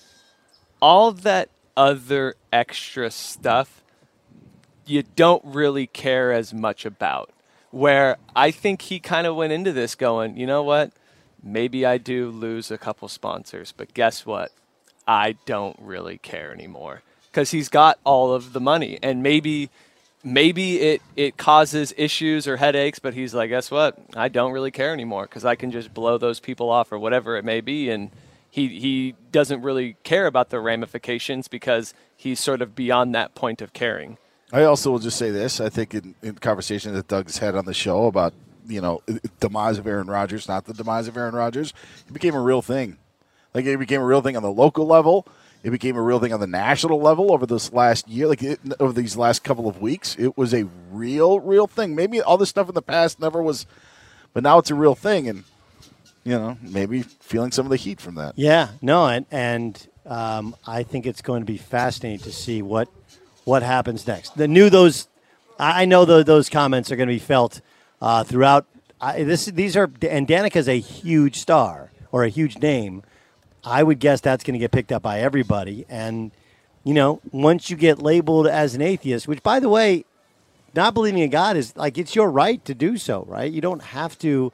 [0.81, 3.83] all that other extra stuff
[4.87, 7.31] you don't really care as much about.
[7.73, 10.93] Where I think he kind of went into this going, you know what?
[11.43, 14.53] Maybe I do lose a couple sponsors, but guess what?
[15.07, 19.71] I don't really care anymore because he's got all of the money, and maybe
[20.23, 23.99] maybe it it causes issues or headaches, but he's like, guess what?
[24.15, 27.37] I don't really care anymore because I can just blow those people off or whatever
[27.37, 28.11] it may be, and
[28.51, 33.63] he he doesn't really care about the ramifications because he's sort of beyond that point
[33.63, 34.19] of caring.
[34.53, 35.61] I also will just say this.
[35.61, 38.35] I think in, in conversation that Doug's had on the show about,
[38.69, 39.03] you know,
[39.41, 41.73] demise of Aaron Rodgers, not the demise of Aaron Rodgers,
[42.07, 42.99] it became a real thing.
[43.55, 45.27] Like it became a real thing on the local level.
[45.63, 48.59] It became a real thing on the national level over this last year, like it,
[48.81, 50.17] over these last couple of weeks.
[50.19, 51.95] It was a real, real thing.
[51.95, 53.65] Maybe all this stuff in the past never was,
[54.33, 55.45] but now it's a real thing, and
[56.25, 58.35] you know, maybe feeling some of the heat from that.
[58.37, 62.89] yeah no and and um, i think it's going to be fascinating to see what
[63.45, 65.09] what happens next the new those
[65.59, 67.61] i know tho- those comments are going to be felt
[68.01, 68.67] uh, throughout
[69.01, 73.03] I, this these are and danica's a huge star or a huge name
[73.65, 75.87] I would guess that's going to get picked up by everybody.
[75.89, 76.33] And,
[76.85, 80.05] you know, once you get labeled as an atheist, which, by the way,
[80.75, 83.51] not believing in God is like it's your right to do so, right?
[83.51, 84.53] You don't have to,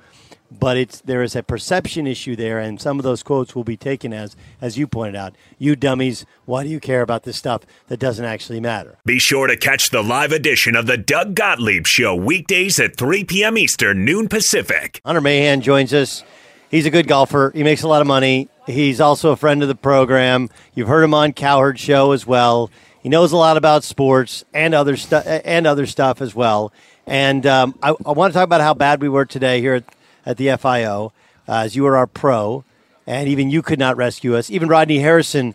[0.50, 3.76] but it's there is a perception issue there, and some of those quotes will be
[3.76, 6.24] taken as, as you pointed out, you dummies.
[6.44, 8.98] Why do you care about this stuff that doesn't actually matter?
[9.04, 13.24] Be sure to catch the live edition of the Doug Gottlieb Show weekdays at 3
[13.24, 13.58] p.m.
[13.58, 15.00] Eastern, noon Pacific.
[15.04, 16.24] Hunter Mahan joins us.
[16.70, 17.50] He's a good golfer.
[17.54, 18.48] He makes a lot of money.
[18.66, 20.50] He's also a friend of the program.
[20.74, 22.70] You've heard him on Cowherd Show as well.
[23.02, 26.72] He knows a lot about sports and other stuff and other stuff as well.
[27.06, 29.84] And um, I, I want to talk about how bad we were today here at,
[30.26, 31.12] at the FIO,
[31.48, 32.64] uh, as you were our pro,
[33.06, 34.50] and even you could not rescue us.
[34.50, 35.54] Even Rodney Harrison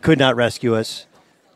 [0.00, 1.06] could not rescue us.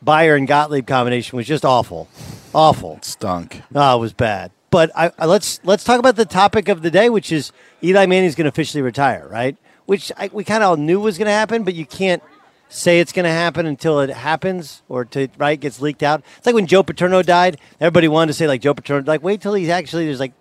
[0.03, 2.07] Bayer and Gottlieb combination was just awful,
[2.53, 2.99] awful.
[3.01, 3.61] stunk.
[3.73, 4.51] Oh, it was bad.
[4.69, 7.51] But I, I, let's let's talk about the topic of the day, which is
[7.83, 9.55] Eli Manning's going to officially retire, right?
[9.85, 12.21] Which I, we kind of all knew was going to happen, but you can't
[12.69, 16.21] say it's going to happen until it happens or to right gets leaked out.
[16.37, 17.57] It's like when Joe Paterno died.
[17.79, 20.33] Everybody wanted to say like Joe Paterno, like wait till he's actually there's like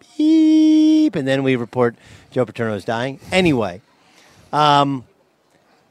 [1.07, 1.95] beep, and then we report
[2.31, 3.21] Joe Paterno is dying.
[3.33, 3.81] Anyway,
[4.53, 5.05] um,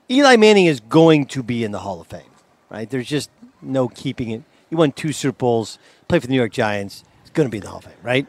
[0.09, 2.22] Eli Manning is going to be in the Hall of Fame,
[2.70, 2.89] right?
[2.89, 3.30] There's just
[3.61, 4.43] no keeping it.
[4.70, 5.80] He won two Super Bowls.
[6.07, 7.03] Played for the New York Giants.
[7.22, 8.28] He's going to be in the Hall of Fame, right?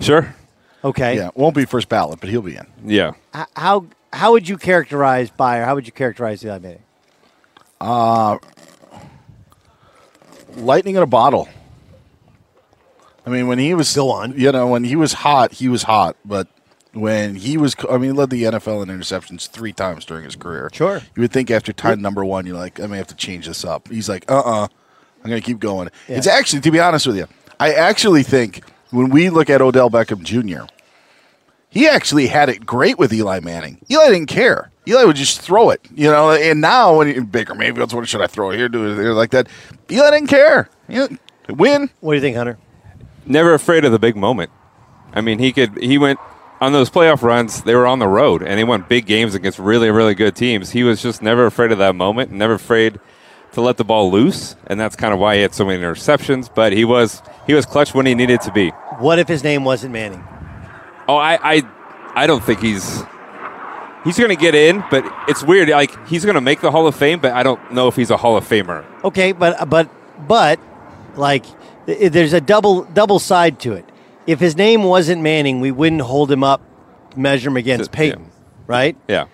[0.00, 0.34] Sure.
[0.84, 1.16] Okay.
[1.16, 2.66] Yeah, won't be first ballot, but he'll be in.
[2.84, 3.12] Yeah.
[3.34, 5.64] H- How how would you characterize Byer?
[5.64, 6.82] How would you characterize Eli Manning?
[7.80, 8.38] Uh,
[10.56, 11.48] lightning in a bottle.
[13.28, 15.82] I mean, when he was still on, you know, when he was hot, he was
[15.82, 16.16] hot.
[16.24, 16.48] But
[16.94, 20.34] when he was, I mean, he led the NFL in interceptions three times during his
[20.34, 20.70] career.
[20.72, 21.02] Sure.
[21.14, 23.66] You would think after time number one, you're like, I may have to change this
[23.66, 23.88] up.
[23.88, 24.68] He's like, uh, uh-uh, uh,
[25.22, 25.90] I'm going to keep going.
[26.08, 26.16] Yeah.
[26.16, 27.26] It's actually, to be honest with you,
[27.60, 28.62] I actually think
[28.92, 30.64] when we look at Odell Beckham Jr.
[31.68, 33.76] He actually had it great with Eli Manning.
[33.90, 34.70] Eli didn't care.
[34.88, 36.30] Eli would just throw it, you know.
[36.30, 38.70] And now when he, Baker Mayfield's, what should I throw here?
[38.70, 39.48] Do it here like that.
[39.90, 40.70] Eli didn't care.
[41.50, 41.90] Win.
[42.00, 42.56] What do you think, Hunter?
[43.28, 44.50] Never afraid of the big moment.
[45.12, 45.76] I mean, he could.
[45.78, 46.18] He went
[46.60, 47.62] on those playoff runs.
[47.62, 50.70] They were on the road, and he won big games against really, really good teams.
[50.70, 52.30] He was just never afraid of that moment.
[52.30, 52.98] Never afraid
[53.52, 56.50] to let the ball loose, and that's kind of why he had so many interceptions.
[56.52, 58.70] But he was he was clutch when he needed to be.
[58.98, 60.24] What if his name wasn't Manning?
[61.06, 61.62] Oh, I, I,
[62.14, 63.02] I don't think he's
[64.04, 65.68] he's going to get in, but it's weird.
[65.68, 68.10] Like he's going to make the Hall of Fame, but I don't know if he's
[68.10, 68.84] a Hall of Famer.
[69.04, 69.88] Okay, but but
[70.26, 70.60] but
[71.16, 71.44] like
[71.88, 73.84] there's a double double side to it.
[74.26, 76.60] If his name wasn't Manning, we wouldn't hold him up,
[77.16, 78.30] measure him against Peyton,
[78.66, 78.96] right?
[79.08, 79.26] Yeah.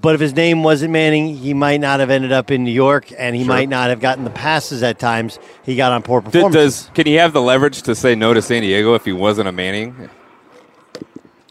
[0.00, 3.12] But if his name wasn't Manning, he might not have ended up in New York,
[3.18, 6.84] and he might not have gotten the passes at times he got on poor performances.
[6.84, 9.48] does can he have the leverage to say no to San Diego if he wasn't
[9.48, 10.08] a Manning?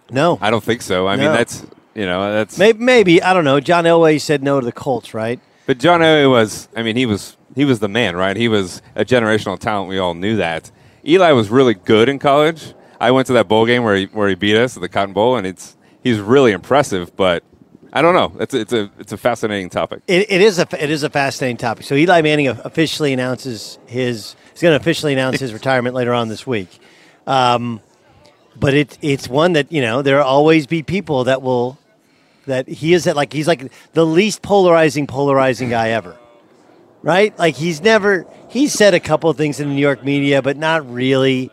[0.09, 1.07] No, I don't think so.
[1.07, 3.59] I mean, that's you know that's maybe, maybe I don't know.
[3.59, 5.39] John Elway said no to the Colts, right?
[5.67, 8.37] But John Elway was, I mean, he was he was the man, right?
[8.37, 9.89] He was a generational talent.
[9.89, 10.71] We all knew that.
[11.05, 12.73] Eli was really good in college.
[12.99, 15.13] I went to that bowl game where he, where he beat us at the Cotton
[15.13, 17.15] Bowl, and it's he's really impressive.
[17.15, 17.43] But
[17.93, 18.39] I don't know.
[18.41, 20.01] It's it's a it's a fascinating topic.
[20.07, 21.85] It, it is a it is a fascinating topic.
[21.85, 26.27] So Eli Manning officially announces his he's going to officially announce his retirement later on
[26.27, 26.79] this week.
[27.25, 27.81] Um,
[28.55, 31.79] but it it's one that you know there will always be people that will
[32.45, 36.17] that he is at like he's like the least polarizing polarizing guy ever,
[37.03, 37.37] right?
[37.39, 40.57] Like he's never he said a couple of things in the New York media, but
[40.57, 41.51] not really.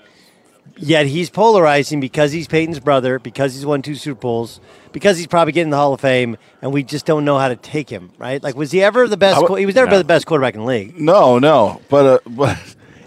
[0.79, 4.61] Yet he's polarizing because he's Peyton's brother, because he's won two Super Bowls,
[4.93, 7.57] because he's probably getting the Hall of Fame, and we just don't know how to
[7.57, 8.43] take him, right?
[8.43, 9.41] Like, was he ever the best?
[9.41, 9.97] W- he was never No.
[9.97, 11.01] the best quarterback in the league.
[11.01, 12.59] No, no, but uh, but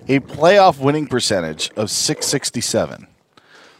[0.08, 3.06] a playoff winning percentage of 667,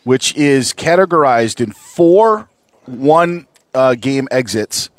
[0.04, 2.48] which is categorized in four
[2.86, 4.92] one uh, game exits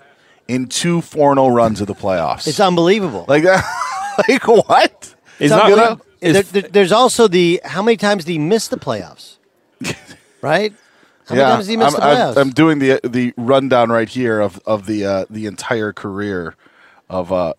[0.51, 2.47] in two 4 0 runs of the playoffs.
[2.47, 3.25] It's unbelievable.
[3.29, 3.65] Like that.
[4.29, 5.15] like what?
[5.39, 5.97] It's not unbelievable.
[5.97, 9.37] gonna- There- there- there's also the how many times did he miss the playoffs?
[10.43, 10.73] right?
[11.29, 12.37] How many times did he miss I'm, the I'm- playoffs?
[12.41, 16.57] I'm doing the the rundown right here of of the uh, the entire career
[17.09, 17.55] of uh,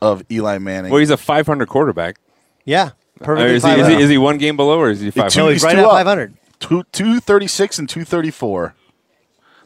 [0.00, 0.90] of Eli Manning.
[0.92, 2.16] Well, he's a 500 quarterback.
[2.64, 5.00] yeah, I perfectly mean, is, he, is, he, is he one game below, or is
[5.00, 5.30] he 500?
[5.30, 6.34] Two- he's right two at 500.
[6.60, 8.74] Two two thirty six and two thirty four.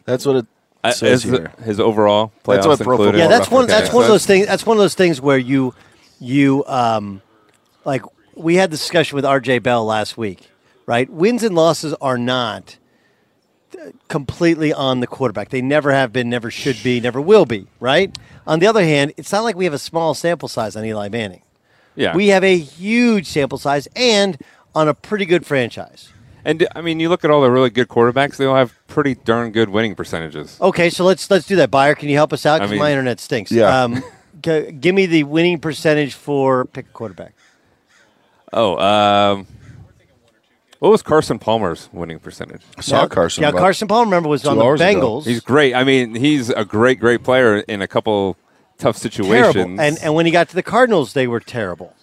[0.05, 0.47] That's what it
[0.85, 1.51] Uh, says here.
[1.65, 3.19] his overall playoffs That's what Pro included.
[3.19, 3.67] Yeah, that's one.
[3.67, 4.47] That's one of those things.
[4.47, 5.75] That's one of those things where you,
[6.21, 7.23] you, um,
[7.85, 8.03] like
[8.35, 9.61] we had the discussion with R.J.
[9.61, 10.51] Bell last week,
[10.87, 11.09] right?
[11.09, 12.77] Wins and losses are not
[14.09, 15.51] completely on the quarterback.
[15.51, 18.17] They never have been, never should be, never will be, right?
[18.47, 21.09] On the other hand, it's not like we have a small sample size on Eli
[21.09, 21.43] Manning.
[21.97, 22.15] Yeah.
[22.15, 24.39] We have a huge sample size and
[24.75, 26.13] on a pretty good franchise.
[26.45, 29.15] And I mean, you look at all the really good quarterbacks; they all have pretty
[29.15, 30.59] darn good winning percentages.
[30.61, 31.71] Okay, so let's let's do that.
[31.71, 32.57] Buyer, can you help us out?
[32.57, 33.51] I Because mean- my internet stinks.
[33.51, 33.83] Yeah.
[33.85, 34.03] Um,
[34.43, 37.33] g- give me the winning percentage for pick a quarterback.
[38.53, 39.47] Oh, um,
[40.79, 42.61] what was Carson Palmer's winning percentage?
[42.77, 43.43] I saw Yeah, Carson.
[43.43, 44.87] Yeah, Carson Palmer, remember, was on the hours ago.
[45.01, 45.25] Bengals.
[45.25, 45.75] He's great.
[45.75, 48.37] I mean, he's a great, great player in a couple
[48.79, 49.55] tough situations.
[49.55, 49.81] terrible.
[49.81, 51.95] And and when he got to the Cardinals, they were terrible.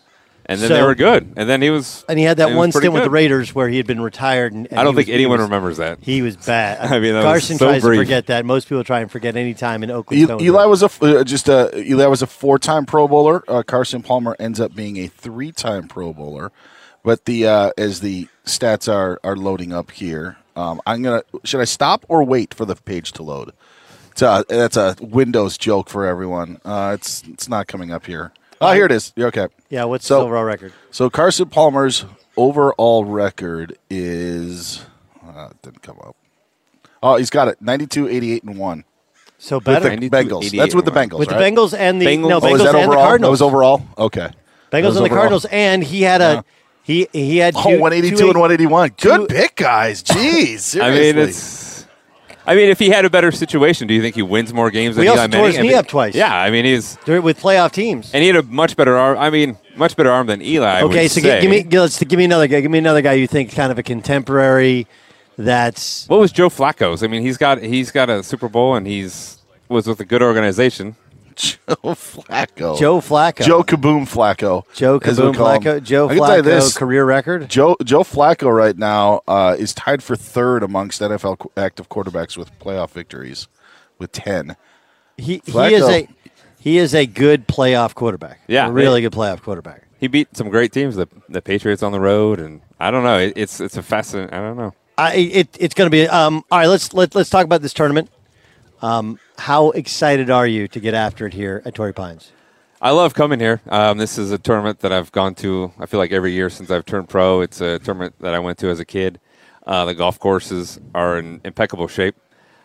[0.51, 1.33] And then so- they were good.
[1.35, 2.05] And then he was.
[2.07, 3.09] And he had that one pretty stint with the.
[3.09, 4.53] Raiders where he had been retired.
[4.53, 5.99] And, and I don't think was- anyone was- remembers that.
[6.01, 6.79] He was bad.
[6.91, 7.99] I mean, that was Carson so tries brief.
[7.99, 8.45] to forget that.
[8.45, 10.41] Most people try and forget any time in Oakland.
[10.41, 13.43] E- Eli was a f- uh, just a Eli was a four time Pro Bowler.
[13.47, 16.51] Uh, Carson Palmer ends up being a three time Pro Bowler.
[17.03, 21.59] But the uh, as the stats are are loading up here, um, I'm gonna should
[21.59, 23.53] I stop or wait for the page to load?
[24.11, 26.59] It's a, that's a Windows joke for everyone.
[26.63, 28.33] Uh, it's it's not coming up here.
[28.61, 29.11] Oh, here it is.
[29.15, 29.47] You're okay.
[29.69, 30.73] Yeah, what's So- his overall record?
[30.91, 32.05] So Carson Palmer's
[32.37, 34.85] overall record is
[35.27, 36.15] uh, didn't come up.
[37.03, 38.83] Oh, he's got it 92, 88, and one.
[39.39, 39.71] So With the
[40.09, 40.55] Bengals.
[40.55, 40.91] That's with the.
[40.91, 41.17] Bengals.
[41.17, 41.35] With the?
[41.35, 42.89] Bengals and the no Oh, Bengals is that and overall?
[42.89, 43.39] the Cardinals.
[43.39, 43.81] That was overall.
[43.97, 44.29] Okay.
[44.71, 45.09] Bengals and the overall.
[45.09, 46.45] Cardinals, and he had a
[46.83, 48.89] he he had Oh, two, 182 two- and 181.
[49.01, 50.03] Good two- pick, guys.
[50.03, 50.59] Jeez.
[50.59, 50.81] Seriously.
[50.83, 51.70] I mean, it's.
[52.45, 54.95] I mean, if he had a better situation, do you think he wins more games
[54.95, 55.45] than also Eli tore Manning?
[55.47, 56.15] his I knee mean- up twice.
[56.15, 58.11] Yeah, I mean, he's with playoff teams.
[58.13, 59.17] and he had a much better arm.
[59.17, 60.65] I mean, much better arm than Eli.
[60.67, 61.41] I okay, would so say.
[61.41, 62.61] give me give, let's give me another guy.
[62.61, 64.87] Give me another guy you think kind of a contemporary.
[65.37, 67.03] That's What was Joe Flacco's?
[67.03, 69.39] I mean, he's got he's got a Super Bowl and he's
[69.69, 70.95] was with a good organization.
[71.41, 72.77] Joe Flacco.
[72.79, 73.43] Joe Flacco.
[73.45, 74.63] Joe Kaboom Flacco.
[74.73, 75.61] Joe Kaboom call him.
[75.61, 75.83] Flacco.
[75.83, 76.77] Joe I can tell you Flacco this.
[76.77, 77.49] career record.
[77.49, 82.57] Joe Joe Flacco right now uh, is tied for third amongst NFL active quarterbacks with
[82.59, 83.47] playoff victories,
[83.97, 84.55] with ten.
[85.17, 86.07] He he is a
[86.59, 88.39] he is a good playoff quarterback.
[88.47, 89.87] Yeah, a really they- good playoff quarterback.
[89.99, 93.19] He beat some great teams, the the Patriots on the road, and I don't know.
[93.19, 94.33] It, it's it's a fascinating.
[94.33, 94.73] I don't know.
[94.97, 96.67] I, it, it's going to be um, all right.
[96.67, 98.09] Let's let, let's talk about this tournament.
[98.81, 102.31] Um, how excited are you to get after it here at Torrey Pines?
[102.79, 103.59] I love coming here.
[103.67, 105.73] Um, this is a tournament that I've gone to.
[105.79, 107.41] I feel like every year since I've turned pro.
[107.41, 109.19] It's a tournament that I went to as a kid.
[109.65, 112.15] Uh, the golf courses are in impeccable shape.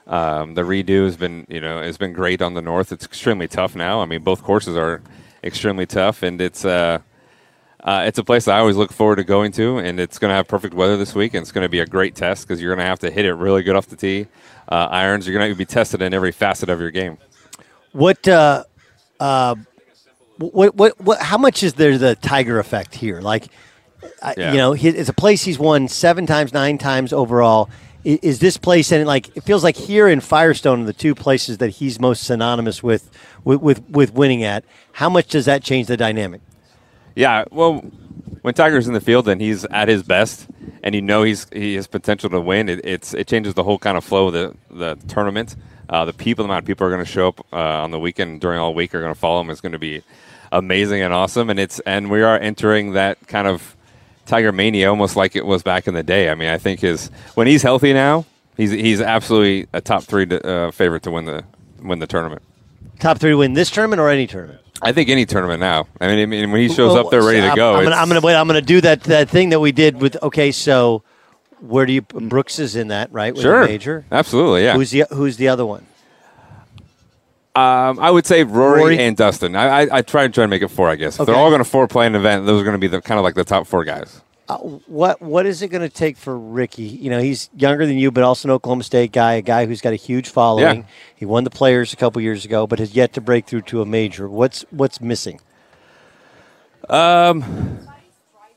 [0.06, 2.92] Um, the redo has been, you know, has been great on the north.
[2.92, 4.02] It's extremely tough now.
[4.02, 5.02] I mean, both courses are
[5.42, 6.98] extremely tough, and it's uh,
[7.84, 9.78] uh, it's a place I always look forward to going to.
[9.78, 11.86] And it's going to have perfect weather this week, and it's going to be a
[11.86, 14.26] great test because you're going to have to hit it really good off the tee.
[14.68, 17.18] Uh, irons, you're going to be tested in every facet of your game.
[17.92, 18.64] What uh,
[19.20, 19.54] uh,
[20.38, 21.20] what what what?
[21.20, 23.20] How much is there the Tiger effect here?
[23.20, 23.46] Like,
[24.36, 24.52] Yeah.
[24.52, 27.70] you know, he, it's a place he's won seven times, nine times overall.
[28.04, 31.58] Is, is this place and like it feels like here in Firestone, the two places
[31.58, 33.10] that he's most synonymous with
[33.44, 34.64] with with, with winning at.
[34.92, 36.40] How much does that change the dynamic?
[37.16, 37.78] Yeah, well,
[38.42, 40.46] when Tiger's in the field and he's at his best,
[40.82, 43.78] and you know he's he has potential to win, it, it's it changes the whole
[43.78, 45.56] kind of flow of the the tournament.
[45.88, 47.98] Uh, the people, the amount of people are going to show up uh, on the
[47.98, 50.02] weekend during all week are going to follow him It's going to be
[50.52, 51.48] amazing and awesome.
[51.48, 53.76] And it's and we are entering that kind of
[54.26, 56.28] Tiger mania, almost like it was back in the day.
[56.28, 58.26] I mean, I think his when he's healthy now,
[58.56, 61.44] he's he's absolutely a top three uh, favorite to win the
[61.80, 62.42] win the tournament.
[62.98, 64.60] Top three win this tournament or any tournament?
[64.82, 65.86] I think any tournament now.
[66.00, 67.84] I mean, I mean when he shows Well, up there ready so to go, I'm,
[67.84, 68.34] gonna, I'm gonna wait.
[68.34, 70.16] I'm gonna do that that thing that we did with.
[70.22, 71.02] Okay, so
[71.60, 73.32] where do you Brooks is in that right?
[73.32, 73.66] With the Sure.
[73.66, 74.04] major.
[74.12, 74.74] Absolutely, yeah.
[74.74, 75.86] Who's the Who's the other one?
[77.54, 78.98] Um, I would say Rory, Rory?
[78.98, 79.56] and Dustin.
[79.56, 80.90] I, I, I tried to try to make it four.
[80.90, 82.78] I guess if they're all going to four play an event, those are going to
[82.78, 84.20] be the kind of like the top four guys.
[84.48, 86.84] Uh, what What is it going to take for Rickie?
[86.84, 89.80] You know, he's younger than you, but also an Oklahoma State guy, a guy who's
[89.80, 90.78] got a huge following.
[90.78, 90.86] Yeah.
[91.16, 93.82] He won the Players a couple years ago, but has yet to break through to
[93.82, 94.28] a major.
[94.28, 95.40] What's What's missing?
[96.88, 97.80] Um,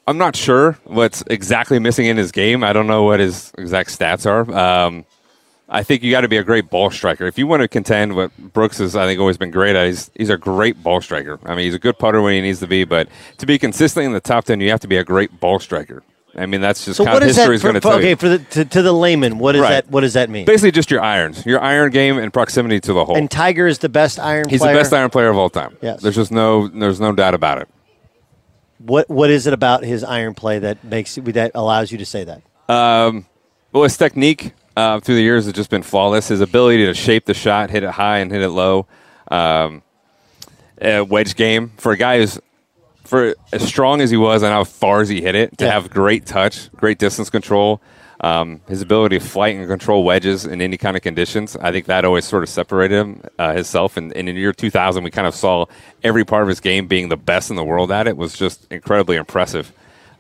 [0.08, 2.64] I'm not sure what's exactly missing in his game.
[2.64, 4.52] I don't know what his exact stats are.
[4.52, 5.06] Um,
[5.72, 8.16] I think you got to be a great ball striker if you want to contend.
[8.16, 9.86] What Brooks has, I think, always been great at.
[9.86, 11.40] He's he's a great ball striker.
[11.46, 14.06] I mean, he's a good putter when he needs to be, but to be consistently
[14.06, 16.02] in the top ten, you have to be a great ball striker.
[16.36, 18.16] I mean, that's just So kind what of history is going to tell okay, you.
[18.16, 19.70] for the to, to the layman, what is Right.
[19.86, 19.90] that?
[19.90, 20.46] What does that mean?
[20.46, 23.16] Basically, just your irons, your iron game and proximity to the hole.
[23.18, 24.48] And Tiger is the best iron.
[24.50, 24.74] He's player?
[24.74, 25.76] the best iron player of all time.
[25.82, 26.02] Yes.
[26.02, 27.68] There's just no there's no doubt about it.
[28.80, 32.24] What What is it about his iron play that makes that allows you to say
[32.24, 32.42] that?
[32.74, 33.26] Um,
[33.72, 36.28] well, his technique uh, through the years has just been flawless.
[36.30, 38.88] His ability to shape the shot, hit it high and hit it low.
[39.30, 39.82] Um,
[40.82, 42.40] wedge game for a guy who's
[43.04, 45.72] for as strong as he was and how far as he hit it to Yeah.
[45.72, 47.82] have great touch, great distance control.
[48.22, 51.86] Um, his ability to flight and control wedges in any kind of conditions, I think
[51.86, 53.96] that always sort of separated him uh, himself.
[53.96, 55.66] And, and in the year 2000, we kind of saw
[56.04, 58.68] every part of his game being the best in the world at it was just
[58.72, 59.72] incredibly impressive.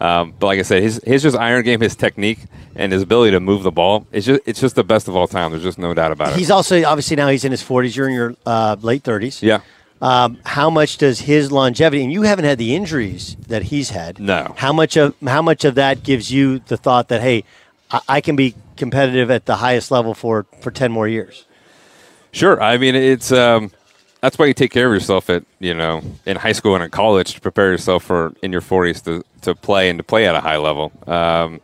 [0.01, 2.39] Um, but like I said, his his just iron game, his technique,
[2.75, 5.27] and his ability to move the ball, it's just it's just the best of all
[5.27, 5.51] time.
[5.51, 6.37] There's just no doubt about it.
[6.37, 7.95] He's also obviously now he's in his forties.
[7.97, 9.43] You're in your uh, late thirties.
[9.43, 9.61] yeah.
[10.01, 14.17] Um, how much does his longevity, and you haven't had the injuries that he's had.
[14.17, 14.53] No.
[14.55, 17.43] How much of how much of that gives you the thought that hey,
[17.91, 21.45] I, I can be competitive at the highest level for for ten more years?
[22.31, 22.61] Sure.
[22.61, 23.71] I mean, it's um,
[24.21, 26.89] that's why you take care of yourself at you know in high school and in
[26.89, 30.35] college to prepare yourself for in your 40s to to play and to play at
[30.35, 30.91] a high level.
[31.07, 31.61] Um,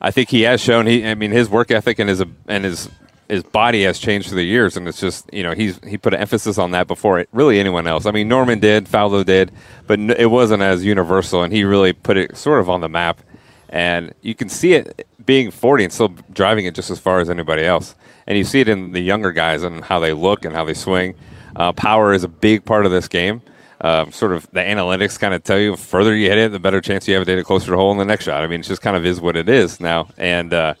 [0.00, 1.06] I think he has shown he.
[1.06, 2.88] I mean, his work ethic and his and his
[3.28, 6.14] his body has changed through the years, and it's just you know he's he put
[6.14, 8.06] an emphasis on that before it, really anyone else.
[8.06, 9.50] I mean, Norman did, Faldo did,
[9.86, 13.20] but it wasn't as universal, and he really put it sort of on the map.
[13.68, 17.28] And you can see it being 40 and still driving it just as far as
[17.28, 17.96] anybody else.
[18.26, 20.74] And you see it in the younger guys and how they look and how they
[20.74, 21.16] swing.
[21.56, 23.42] Uh, power is a big part of this game.
[23.80, 26.58] Um, sort of the analytics kind of tell you the further you hit it, the
[26.58, 28.42] better chance you have to hit it closer to the hole in the next shot.
[28.42, 30.08] I mean, it just kind of is what it is now.
[30.16, 30.74] And uh,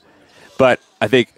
[0.58, 1.32] but I think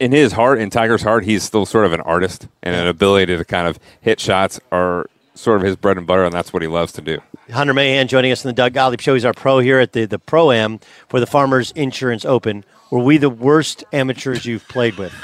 [0.00, 3.36] in his heart, in Tiger's heart, he's still sort of an artist and an ability
[3.36, 6.62] to kind of hit shots are sort of his bread and butter, and that's what
[6.62, 7.18] he loves to do.
[7.52, 9.14] Hunter Mahan joining us in the Doug Gottlieb Show.
[9.14, 12.64] He's our pro here at the the Pro Am for the Farmers Insurance Open.
[12.90, 15.14] Were we the worst amateurs you've played with?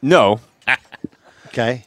[0.00, 0.40] No,
[1.48, 1.84] Okay.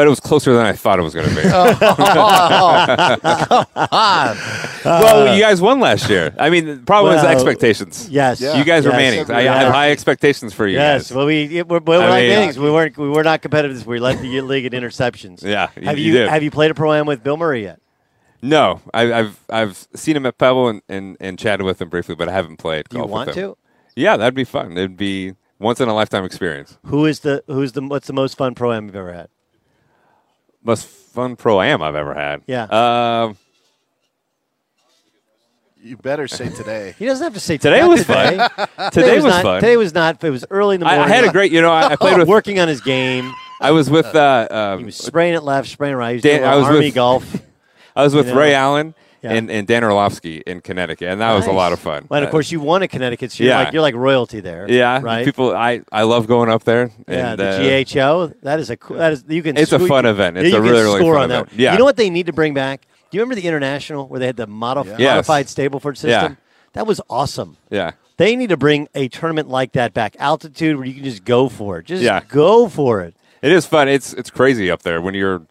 [0.00, 1.42] But but it was closer than I thought it was going to be.
[1.52, 1.74] Oh,
[3.52, 4.36] come on.
[4.84, 6.34] well, you guys won last year.
[6.38, 8.08] I mean, the problem is expectations.
[8.10, 8.40] yes.
[8.40, 8.96] you guys are Yes.
[8.96, 9.30] Mannings.
[9.30, 11.16] I, I have high expectations for you Yes, guys.
[11.16, 12.58] well, we we're, we're I like mean- Mannings.
[12.58, 13.86] We weren't we were not competitive.
[13.86, 15.42] We led the league in interceptions.
[15.42, 17.80] Yeah, have you you, have you played a pro am with Bill Murray yet?
[18.42, 22.14] No, I, I've I've seen him at Pebble and, and, and chatted with him briefly,
[22.14, 22.88] but I haven't played.
[22.88, 23.50] Do you want with him.
[23.50, 23.56] to?
[23.96, 24.72] Yeah, that'd be fun.
[24.72, 26.78] It'd be once in a lifetime experience.
[26.86, 29.28] Who is the who's the what's the most fun pro am you've ever had?
[30.62, 32.42] Most fun pro am I've ever had.
[32.46, 32.64] Yeah.
[32.64, 33.36] Um,
[35.82, 36.94] You better say today.
[36.98, 38.36] He doesn't have to say Today was today.
[38.76, 38.90] fun.
[38.92, 39.60] Today was not, fun.
[39.60, 40.22] Today was not.
[40.22, 42.18] It was early in the I- I had a great- you know, I- I played
[42.18, 43.32] with- working on his game.
[43.62, 46.10] I was with uh, um, He was spraying it left, spraying it right.
[46.10, 47.42] He was Dan- doing I was army with- golf.
[47.96, 48.40] I was with You know?
[48.40, 49.32] Ray Allen Yeah.
[49.32, 52.06] and, and Dan Orlovsky in Connecticut, and that was a lot of fun.
[52.08, 53.64] Well, and of Uh, course, you won at Connecticut, so you're Yeah.
[53.64, 54.66] like you're like royalty there.
[54.68, 55.24] yeah, right.
[55.24, 56.90] People, I, I love going up there.
[57.06, 58.32] yeah, and, the uh, GHO.
[58.42, 59.56] That is a cool- that is you can.
[59.58, 60.38] It's a fun event.
[60.38, 61.42] It's a really, really score fun on that.
[61.48, 61.58] event.
[61.60, 61.72] Yeah.
[61.72, 62.86] You know what they need to bring back?
[63.10, 65.26] Do you remember the international where they had the modif- Yes.
[65.28, 66.32] modified Stableford system?
[66.32, 66.34] Yeah.
[66.74, 67.56] That was awesome.
[67.68, 67.90] Yeah.
[68.16, 70.14] They need to bring a tournament like that back.
[70.18, 71.86] Altitude where you can just go for it.
[71.86, 72.20] Just Yeah.
[72.28, 73.14] go for it.
[73.42, 73.88] It is fun.
[73.88, 75.42] It's it's crazy up there when you're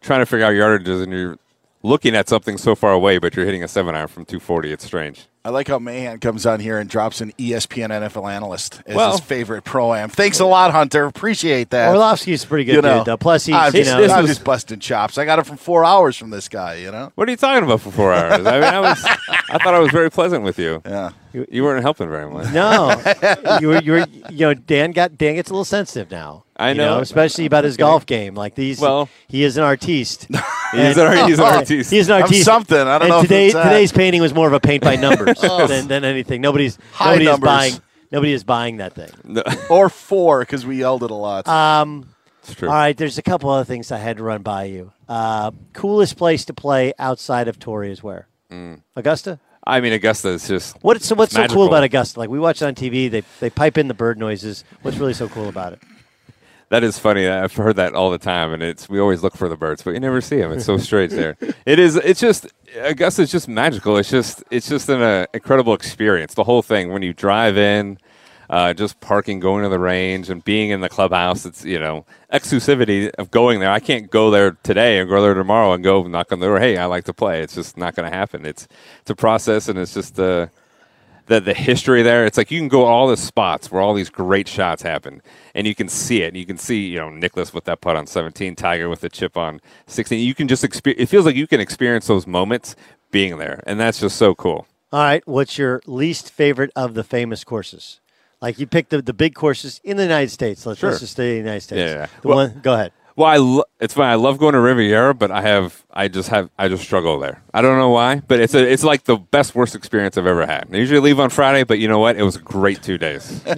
[0.00, 1.38] trying to figure out yardages and you're
[1.86, 4.72] looking at something so far away, but you're hitting a seven iron from 240.
[4.72, 5.26] It's strange.
[5.44, 9.12] I like how Mahan comes on here and drops an ESPN NFL analyst as Well-
[9.12, 10.08] his favorite pro am.
[10.08, 11.04] Thanks a lot, Hunter.
[11.04, 11.90] Appreciate that.
[11.90, 13.16] Orlovsky's a pretty good You know, dude, though.
[13.16, 15.18] Plus, he's I'm, you just, know I'm just busting chops.
[15.18, 16.74] I got it from four hours from this guy.
[16.74, 17.12] You know.
[17.14, 18.44] What are you talking about for four hours?
[18.44, 20.82] I mean, I was I thought I was very pleasant with you.
[20.84, 21.10] Yeah.
[21.32, 22.52] You, you weren't helping very much.
[22.52, 22.90] No,
[23.60, 26.42] you were, you were, you know, Dan got Dan gets a little sensitive now.
[26.58, 27.00] I you know.
[27.00, 28.34] especially about his golf game.
[28.34, 30.26] Like these, Well- he is an artiste.
[30.72, 31.90] He's an- he's an artiste.
[31.90, 32.44] He's an I'm artiste.
[32.44, 32.76] something.
[32.76, 35.38] I don't and know Today, it's today's painting was more of a paint by numbers
[35.42, 35.66] Oh.
[35.66, 36.40] than, than anything.
[36.40, 37.48] Nobody's High nobody numbers.
[37.48, 37.72] is buying.
[38.12, 39.10] Nobody is buying that thing.
[39.70, 41.46] or four because we yelled it a lot.
[41.48, 42.08] Um,
[42.42, 42.68] It's true.
[42.68, 44.92] all right, there's a couple other things I had to run by you.
[45.08, 48.26] Uh, coolest place to play outside of Torrey is where?
[48.50, 48.80] Mm.
[48.96, 49.38] Augusta.
[49.68, 52.18] I mean, Augusta is just What, so what's it's so cool about Augusta?
[52.20, 54.62] Like we watch it on TV, they they pipe in the bird noises.
[54.82, 55.80] What's really so cool about it?
[56.68, 57.28] That is funny.
[57.28, 59.94] I've heard that all the time, and it's we always look for the birds, but
[59.94, 60.52] you never see them.
[60.52, 61.36] It's so strange there.
[61.66, 61.96] It is.
[61.96, 63.96] It's just Augusta is just magical.
[63.96, 66.34] It's just it's just an uh, incredible experience.
[66.34, 67.98] The whole thing when you drive in,
[68.50, 71.46] uh, just parking, going to the range, and being in the clubhouse.
[71.46, 73.70] It's you know exclusivity of going there.
[73.70, 76.58] I can't go there today and go there tomorrow and go knock on the door.
[76.60, 77.42] Hey, I like to play.
[77.42, 78.44] It's just not going to happen.
[78.44, 78.66] It's
[79.00, 80.48] it's a process, and it's just uh,
[81.26, 82.24] the the history there.
[82.26, 85.22] It's like you can go all the spots where all these great shots happen,
[85.54, 86.28] and you can see it.
[86.28, 89.08] And You can see you know Nicklaus with that putt on 17, Tiger with the
[89.08, 90.18] chip on 16.
[90.24, 91.02] You can just experience.
[91.02, 92.76] It feels like you can experience those moments
[93.10, 94.66] being there, and that's just so cool.
[94.92, 98.00] All right, what's your least favorite of the famous courses?
[98.40, 100.64] Like you picked the, the big courses in the United States.
[100.66, 100.90] Let's, Sure.
[100.90, 101.78] let's just stay in the United States.
[101.78, 102.06] Yeah, yeah.
[102.22, 102.92] The Well- one, go ahead.
[103.16, 104.10] Well, I lo- it's fine.
[104.10, 107.42] I love going to Riviera, but I have I just have I just struggle there.
[107.54, 110.44] I don't know why, but it's a it's like the best worst experience I've ever
[110.44, 110.68] had.
[110.70, 112.16] I usually leave on Friday, but you know what?
[112.16, 113.42] It was a great two days.
[113.46, 113.56] it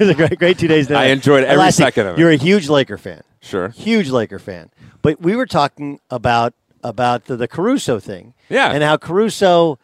[0.00, 0.90] was a great, great two days.
[0.90, 2.20] I enjoyed every second of it.
[2.20, 3.22] You're a huge Laker fan.
[3.40, 3.68] Sure.
[3.68, 4.70] Huge Laker fan.
[5.02, 8.34] But we were talking about about the, the Caruso thing.
[8.48, 8.70] Yeah.
[8.70, 9.78] And how Caruso,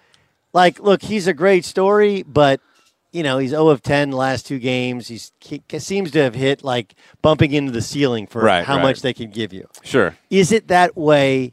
[0.53, 2.61] like, look, he's a great story, but
[3.13, 5.09] you know he's 0 of 10 last two games.
[5.09, 8.83] He's he seems to have hit like bumping into the ceiling for Right, how right.
[8.83, 9.69] much they can give you.
[9.83, 10.17] Sure.
[10.31, 11.53] Is it that way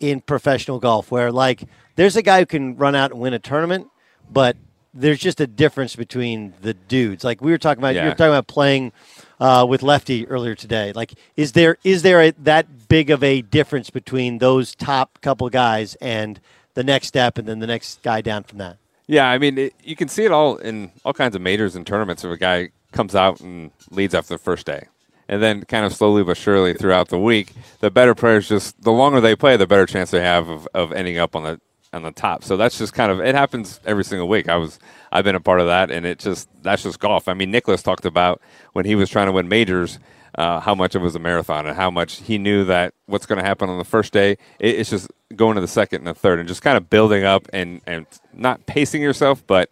[0.00, 1.64] in professional golf where like
[1.96, 3.88] there's a guy who can run out and win a tournament,
[4.30, 4.56] but
[4.94, 7.22] there's just a difference between the dudes.
[7.24, 8.92] Like we were talking about, you were talking about playing
[9.38, 10.92] uh, with Lefty earlier today.
[10.94, 15.48] Like, is there is there a, that big of a difference between those top couple
[15.50, 16.40] guys and
[16.74, 18.78] the next step, and then the next guy down from that?
[19.06, 21.86] Yeah, I mean, it, you can see it all in all kinds of majors and
[21.86, 22.24] tournaments.
[22.24, 24.88] If a guy comes out and leads after the first day,
[25.28, 28.92] and then kind of slowly but surely throughout the week, the better players just the
[28.92, 31.60] longer they play, the better chance they have of, of ending up on the
[31.92, 32.42] on the top.
[32.42, 34.48] So that's just kind of it happens every single week.
[34.48, 34.78] I was
[35.12, 37.28] I've been a part of that, and it just that's just golf.
[37.28, 38.40] I mean, Nicklaus talked about
[38.72, 39.98] when he was trying to win majors.
[40.34, 43.38] Uh, how much it was a marathon and how much he knew that what's going
[43.38, 44.32] to happen on the first day.
[44.58, 47.24] It, it's just going to the second and the third and just kind of building
[47.24, 49.70] up and, and not pacing yourself, but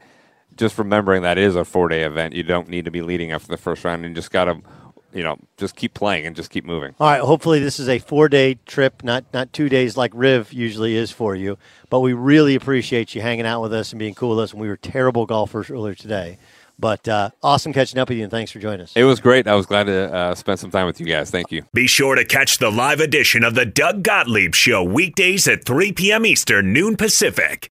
[0.56, 2.34] just remembering that is a four day event.
[2.34, 4.60] You don't need to be leading after the first round, and just got to,
[5.12, 6.94] you know, just keep playing and just keep moving.
[6.98, 7.20] All right.
[7.20, 11.34] Hopefully, this is a four-day trip, not not two days like Riv usually is for
[11.34, 11.58] you.
[11.90, 14.52] But we really appreciate you hanging out with us and being cool with us.
[14.52, 16.38] And we were terrible golfers earlier today,
[16.78, 18.24] but uh, awesome catching up with you.
[18.24, 18.92] And thanks for joining us.
[18.96, 19.46] It was great.
[19.46, 21.30] I was glad to uh, spend some time with you guys.
[21.30, 21.64] Thank you.
[21.72, 25.92] Be sure to catch the live edition of the Doug Gottlieb Show weekdays at 3
[25.92, 26.26] p.m.
[26.26, 27.70] Eastern, noon Pacific.